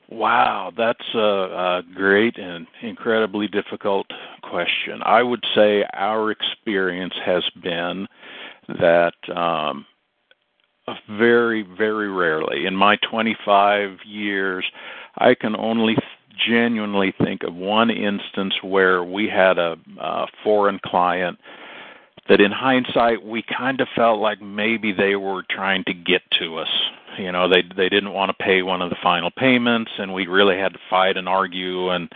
Wow, 0.08 0.72
that's 0.76 1.14
a, 1.14 1.18
a 1.18 1.82
great 1.94 2.38
and 2.38 2.66
incredibly 2.82 3.48
difficult 3.48 4.06
question. 4.42 5.00
I 5.02 5.22
would 5.22 5.42
say 5.54 5.84
our 5.94 6.30
experience 6.30 7.14
has 7.24 7.42
been 7.62 8.06
that 8.68 9.14
um, 9.34 9.86
Uh, 10.88 10.94
very, 11.16 11.62
very 11.62 12.08
rarely, 12.08 12.66
in 12.66 12.74
my 12.74 12.96
25 13.08 13.98
years, 14.04 14.64
I 15.16 15.34
can 15.36 15.54
only 15.54 15.96
genuinely 16.48 17.14
think 17.22 17.44
of 17.44 17.54
one 17.54 17.88
instance 17.88 18.54
where 18.62 19.04
we 19.04 19.28
had 19.28 19.58
a, 19.58 19.76
a 20.00 20.26
foreign 20.42 20.80
client 20.84 21.38
that 22.28 22.40
in 22.40 22.50
hindsight 22.50 23.24
we 23.24 23.42
kind 23.42 23.80
of 23.80 23.86
felt 23.94 24.20
like 24.20 24.40
maybe 24.40 24.92
they 24.92 25.14
were 25.14 25.44
trying 25.50 25.84
to 25.84 25.94
get 25.94 26.22
to 26.40 26.58
us. 26.58 26.68
You 27.18 27.30
know 27.30 27.48
they 27.48 27.62
they 27.76 27.88
didn't 27.88 28.12
want 28.12 28.30
to 28.30 28.44
pay 28.44 28.62
one 28.62 28.80
of 28.80 28.88
the 28.88 28.96
final 29.02 29.30
payments 29.30 29.90
and 29.98 30.14
we 30.14 30.26
really 30.26 30.56
had 30.56 30.72
to 30.72 30.78
fight 30.88 31.18
and 31.18 31.28
argue 31.28 31.90
and 31.90 32.08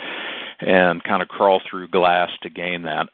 and 0.61 1.05
kind 1.05 1.20
of 1.20 1.29
crawl 1.29 1.61
through 1.68 1.88
glass 1.88 2.31
to 2.42 2.48
gain 2.48 2.83
that 2.83 3.11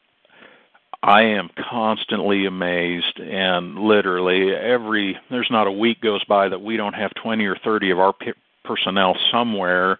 i 1.03 1.21
am 1.21 1.49
constantly 1.69 2.45
amazed 2.45 3.19
and 3.19 3.77
literally 3.77 4.53
every 4.55 5.17
there's 5.29 5.51
not 5.51 5.67
a 5.67 5.71
week 5.71 6.01
goes 6.01 6.23
by 6.25 6.49
that 6.49 6.61
we 6.61 6.77
don't 6.77 6.93
have 6.93 7.11
20 7.21 7.45
or 7.45 7.55
30 7.63 7.91
of 7.91 7.99
our 7.99 8.13
pe- 8.13 8.33
personnel 8.63 9.15
somewhere 9.31 9.99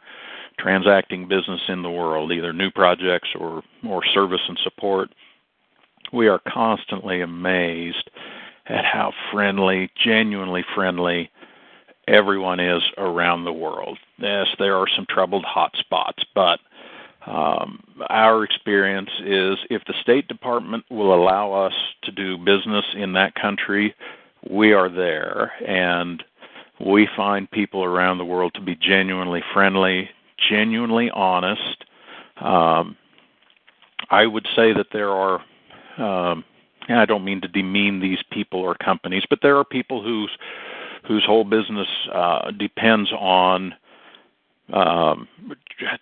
transacting 0.60 1.28
business 1.28 1.62
in 1.68 1.84
the 1.84 1.90
world 1.90 2.32
either 2.32 2.54
new 2.54 2.72
projects 2.72 3.30
or 3.40 3.62
or 3.88 4.04
service 4.14 4.42
and 4.48 4.58
support 4.64 5.10
we 6.14 6.28
are 6.28 6.40
constantly 6.48 7.22
amazed 7.22 8.10
at 8.68 8.86
how 8.86 9.12
friendly, 9.32 9.92
genuinely 10.02 10.64
friendly 10.74 11.30
everyone 12.08 12.60
is 12.60 12.82
around 12.98 13.44
the 13.44 13.54
world. 13.54 13.98
Yes, 14.18 14.48
there 14.60 14.78
are 14.78 14.88
some 14.96 15.06
troubled 15.10 15.44
hot 15.44 15.76
spots, 15.78 16.24
but 16.36 16.60
um, 17.26 17.84
our 18.10 18.44
experience 18.44 19.10
is 19.26 19.58
if 19.70 19.84
the 19.86 19.94
State 20.02 20.28
Department 20.28 20.84
will 20.90 21.14
allow 21.14 21.54
us 21.54 21.74
to 22.04 22.12
do 22.12 22.38
business 22.38 22.86
in 22.96 23.14
that 23.14 23.36
country, 23.36 23.96
we 24.50 24.74
are 24.74 24.90
there. 24.90 25.52
And 25.66 26.22
we 26.80 27.08
find 27.16 27.50
people 27.50 27.84
around 27.84 28.18
the 28.18 28.26
world 28.26 28.54
to 28.56 28.62
be 28.62 28.76
genuinely 28.76 29.42
friendly, 29.54 30.10
genuinely 30.50 31.10
honest. 31.12 31.86
Um, 32.42 32.98
I 34.10 34.26
would 34.26 34.46
say 34.56 34.74
that 34.74 34.88
there 34.92 35.12
are 35.12 35.42
um, 35.98 36.44
and 36.88 37.00
I 37.00 37.06
don't 37.06 37.24
mean 37.24 37.42
to 37.42 37.48
demean 37.48 38.00
these 38.00 38.20
people 38.32 38.60
or 38.60 38.76
companies, 38.76 39.24
but 39.30 39.40
there 39.42 39.58
are 39.58 39.64
people 39.64 40.04
whose 40.04 40.32
whose 41.08 41.24
whole 41.26 41.44
business 41.44 41.88
uh, 42.14 42.52
depends 42.52 43.12
on 43.12 43.74
um, 44.72 45.28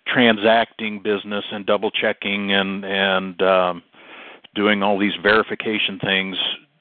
transacting 0.06 1.02
business 1.02 1.44
and 1.50 1.66
double 1.66 1.90
checking 1.90 2.52
and 2.52 2.84
and 2.84 3.42
um, 3.42 3.82
doing 4.54 4.82
all 4.82 4.98
these 4.98 5.14
verification 5.22 5.98
things 5.98 6.36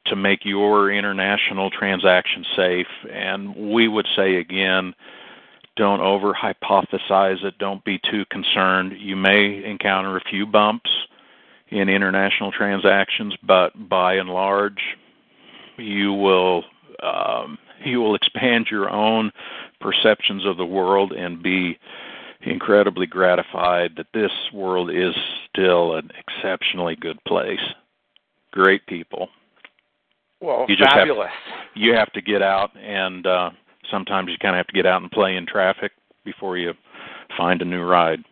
to 0.05 0.15
make 0.15 0.45
your 0.45 0.91
international 0.91 1.69
transaction 1.69 2.45
safe. 2.55 2.87
And 3.11 3.55
we 3.55 3.87
would 3.87 4.07
say 4.15 4.35
again, 4.35 4.93
don't 5.77 6.01
over 6.01 6.33
hypothesize 6.33 7.43
it. 7.43 7.57
Don't 7.57 7.83
be 7.85 7.99
too 7.99 8.25
concerned. 8.29 8.93
You 8.99 9.15
may 9.15 9.63
encounter 9.63 10.17
a 10.17 10.21
few 10.29 10.45
bumps 10.45 10.89
in 11.69 11.87
international 11.87 12.51
transactions, 12.51 13.35
but 13.41 13.89
by 13.89 14.15
and 14.15 14.29
large, 14.29 14.81
you 15.77 16.13
will 16.13 16.63
um, 17.01 17.57
you 17.83 17.99
will 18.01 18.15
expand 18.15 18.67
your 18.69 18.89
own 18.89 19.31
perceptions 19.81 20.45
of 20.45 20.57
the 20.57 20.65
world 20.65 21.11
and 21.11 21.41
be 21.43 21.77
incredibly 22.43 23.05
gratified 23.05 23.91
that 23.97 24.07
this 24.13 24.31
world 24.53 24.89
is 24.89 25.13
still 25.49 25.95
an 25.95 26.09
exceptionally 26.17 26.95
good 26.95 27.23
place. 27.25 27.59
Great 28.51 28.85
people. 28.87 29.29
Well, 30.39 30.65
You 30.67 30.75
just 30.75 30.89
have- 30.91 31.01
fabulous. 31.01 31.31
You 31.75 31.93
have 31.93 32.11
to 32.13 32.21
get 32.21 32.41
out, 32.41 32.71
and 32.75 33.25
uh, 33.27 33.51
sometimes 33.89 34.29
you 34.29 34.37
kind 34.39 34.55
of 34.55 34.57
have 34.57 34.67
to 34.67 34.73
get 34.73 34.85
out 34.85 35.01
and 35.01 35.11
play 35.11 35.35
in 35.35 35.45
traffic 35.45 35.91
before 36.25 36.57
you 36.57 36.73
find 37.37 37.61
a 37.61 37.65
new 37.65 37.83
ride. 37.83 38.23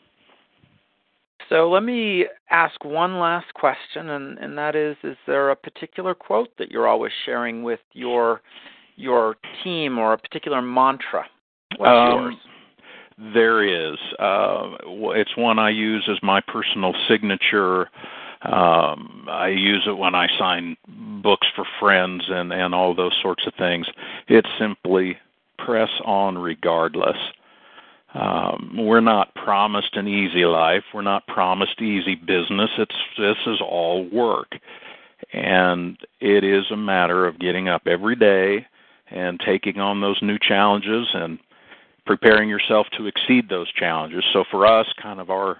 So 1.48 1.70
let 1.70 1.84
me 1.84 2.26
ask 2.52 2.84
one 2.84 3.20
last 3.20 3.52
question, 3.56 4.10
and, 4.10 4.38
and 4.38 4.58
that 4.58 4.76
is: 4.76 4.96
Is 5.04 5.18
there 5.26 5.50
a 5.50 5.56
particular 5.56 6.14
quote 6.14 6.50
that 6.58 6.70
you're 6.70 6.88
always 6.88 7.12
sharing 7.26 7.64
with 7.64 7.80
your 7.94 8.42
your 8.98 9.38
team, 9.64 9.98
or 9.98 10.14
a 10.14 10.18
particular 10.18 10.62
mantra? 10.62 11.26
What's 11.78 11.90
Um, 11.90 12.20
yours? 12.20 12.36
There 13.34 13.64
is. 13.64 13.98
Uh, 14.18 14.78
it's 15.16 15.36
one 15.36 15.60
I 15.60 15.70
use 15.70 16.08
as 16.10 16.22
my 16.24 16.40
personal 16.42 16.94
signature. 17.08 17.90
Um, 18.44 19.28
I 19.30 19.50
use 19.50 19.84
it 19.86 19.98
when 19.98 20.16
I 20.16 20.28
sign 20.38 20.78
books 20.88 21.48
for 21.56 21.66
friends 21.82 22.24
and, 22.30 22.54
and 22.54 22.74
all 22.74 22.94
those 22.94 23.18
sorts 23.22 23.46
of 23.46 23.54
things. 23.56 23.86
It's 24.30 24.48
simply 24.58 25.18
press 25.58 25.90
on 26.06 26.38
regardless. 26.38 27.18
Um, 28.14 28.76
we're 28.78 29.02
not 29.02 29.36
promised 29.36 29.96
an 29.98 30.08
easy 30.08 30.46
life. 30.46 30.84
We're 30.94 31.02
not 31.02 31.28
promised 31.28 31.82
easy 31.82 32.16
business. 32.16 32.70
It's 32.78 32.96
this 33.18 33.38
is 33.46 33.60
all 33.62 34.06
work, 34.10 34.54
and 35.34 35.98
it 36.22 36.44
is 36.46 36.72
a 36.72 36.78
matter 36.78 37.28
of 37.28 37.38
getting 37.38 37.68
up 37.68 37.84
every 37.86 38.16
day 38.16 38.66
and 39.12 39.40
taking 39.46 39.80
on 39.80 40.00
those 40.00 40.18
new 40.22 40.38
challenges 40.40 41.08
and 41.14 41.38
preparing 42.06 42.50
yourself 42.50 42.88
to 42.98 43.08
exceed 43.08 43.50
those 43.50 43.72
challenges. 43.74 44.24
So 44.34 44.44
for 44.50 44.66
us, 44.66 44.88
kind 45.02 45.20
of 45.20 45.30
our 45.30 45.58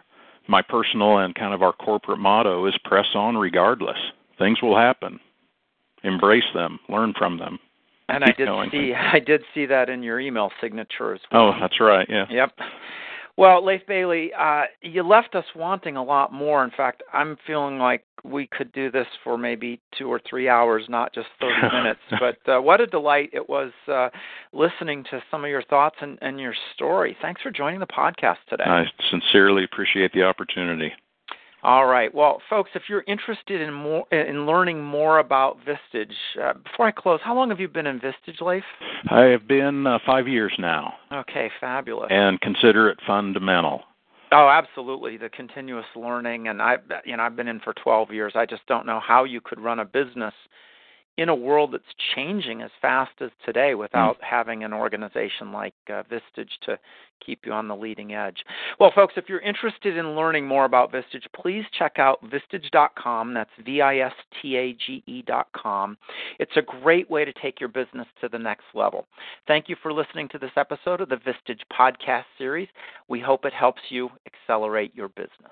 my 0.48 0.62
personal 0.64 1.20
and 1.20 1.36
kind 1.36 1.54
of 1.54 1.62
our 1.62 1.74
corporate 1.74 2.18
motto 2.18 2.66
is 2.66 2.76
press 2.84 3.06
on 3.14 3.38
regardless. 3.38 3.98
Things 4.40 4.62
will 4.62 4.76
happen. 4.76 5.20
Embrace 6.04 6.44
them, 6.56 6.80
learn 6.90 7.14
from 7.18 7.38
them. 7.38 7.60
And 8.08 8.24
I 8.24 8.32
did 8.32 8.48
going. 8.48 8.72
see 8.72 8.94
I 9.14 9.20
did 9.20 9.44
see 9.54 9.66
that 9.68 9.90
in 9.90 10.02
your 10.02 10.20
email 10.20 10.50
signature 10.62 11.14
as 11.14 11.22
oh, 11.32 11.46
well. 11.46 11.54
Oh, 11.56 11.60
that's 11.62 11.80
right. 11.80 12.08
Yeah. 12.10 12.26
Yep. 12.30 12.52
Well, 13.40 13.64
Lafe 13.64 13.88
Bailey, 13.88 14.32
uh, 14.38 14.64
you 14.82 15.02
left 15.02 15.34
us 15.34 15.46
wanting 15.56 15.96
a 15.96 16.04
lot 16.04 16.34
more. 16.34 16.62
In 16.66 16.72
fact, 16.72 17.04
I'm 17.14 17.38
feeling 17.48 17.78
like 17.78 18.04
we 18.26 18.48
could 18.48 18.70
do 18.74 18.92
this 18.92 19.08
for 19.24 19.38
maybe 19.38 19.80
two 19.98 20.12
or 20.12 20.20
three 20.30 20.50
hours, 20.50 20.84
not 20.90 21.14
just 21.14 21.28
30 21.40 21.74
minutes. 21.74 22.02
But 22.20 22.52
uh, 22.52 22.62
what 22.62 22.82
a 22.82 22.86
delight 22.86 23.30
it 23.32 23.48
was 23.48 23.72
uh, 23.88 24.10
listening 24.52 25.06
to 25.12 25.24
some 25.32 25.46
of 25.46 25.50
your 25.50 25.64
thoughts 25.64 25.96
and, 26.02 26.20
and 26.22 26.38
your 26.38 26.54
story. 26.76 27.16
Thanks 27.22 27.42
for 27.42 27.50
joining 27.50 27.80
the 27.80 27.88
podcast 27.88 28.40
today. 28.50 28.66
I 28.66 28.84
sincerely 29.10 29.64
appreciate 29.64 30.12
the 30.12 30.24
opportunity. 30.24 30.92
All 31.62 31.86
right. 31.88 32.14
Well, 32.14 32.42
folks, 32.50 32.70
if 32.74 32.84
you're 32.88 33.04
interested 33.08 33.60
in 33.60 33.74
more 33.74 34.06
in 34.14 34.46
learning 34.46 34.82
more 34.82 35.20
about 35.20 35.58
Vistage, 35.66 36.14
uh, 36.42 36.54
before 36.54 36.88
I 36.88 36.92
close, 36.92 37.20
how 37.24 37.36
long 37.36 37.50
have 37.50 37.60
you 37.60 37.68
been 37.68 37.86
in 37.86 38.00
Vistage, 38.00 38.42
Lafe? 38.42 38.64
I 39.10 39.24
have 39.26 39.48
been 39.48 39.86
uh, 39.86 40.00
five 40.06 40.28
years 40.28 40.54
now 40.58 40.94
Okay, 41.12 41.50
fabulous. 41.60 42.08
and 42.12 42.40
consider 42.40 42.90
it 42.90 42.98
fundamental. 43.06 43.84
Oh, 44.32 44.48
absolutely. 44.48 45.18
The 45.18 45.30
continuous 45.30 45.86
learning, 45.96 46.48
and 46.48 46.62
I, 46.62 46.78
you 47.04 47.18
know, 47.18 47.24
I've 47.24 47.36
been 47.36 47.48
in 47.48 47.60
for 47.60 47.74
12 47.74 48.12
years. 48.14 48.34
I 48.36 48.46
just 48.46 48.66
don't 48.68 48.86
know 48.86 49.00
how 49.06 49.24
you 49.24 49.42
could 49.42 49.60
run 49.60 49.80
a 49.80 49.86
business 49.86 50.34
in 51.20 51.28
a 51.28 51.36
world 51.36 51.74
that's 51.74 51.84
changing 52.16 52.62
as 52.62 52.72
fast 52.82 53.12
as 53.20 53.30
today 53.46 53.76
without 53.76 54.16
having 54.22 54.64
an 54.64 54.72
organization 54.72 55.52
like 55.52 55.74
uh, 55.90 56.04
Vistage 56.10 56.52
to 56.64 56.80
keep 57.26 57.46
you 57.46 57.52
on 57.52 57.68
the 57.68 57.76
leading 57.76 58.14
edge. 58.14 58.46
Well, 58.80 58.94
folks, 58.96 59.16
if 59.18 59.28
you're 59.28 59.42
interested 59.42 59.98
in 59.98 60.16
learning 60.16 60.48
more 60.48 60.64
about 60.64 60.94
Vistage, 60.94 61.26
please 61.36 61.66
check 61.78 62.00
out 62.00 62.24
Vistage.com. 62.24 63.34
That's 63.34 63.50
V-I-S-T-A-G-E.com. 63.66 64.18
It's 66.40 66.56
a 66.56 66.62
great 66.62 67.12
way 67.12 67.26
to 67.26 67.34
take 67.34 67.60
your 67.60 67.68
business 67.68 68.08
to 68.22 68.30
the 68.30 68.40
next 68.40 68.64
level. 68.74 69.06
Thank 69.46 69.68
you 69.68 69.76
for 69.84 69.92
listening 69.92 70.30
to 70.30 70.40
this 70.40 70.52
episode 70.56 71.02
of 71.02 71.10
the 71.10 71.18
Vistage 71.18 71.60
podcast 71.78 72.24
series. 72.38 72.70
We 73.10 73.20
hope 73.20 73.44
it 73.44 73.52
helps 73.52 73.82
you 73.90 74.10
accelerate 74.26 74.96
your 74.96 75.10
business. 75.10 75.52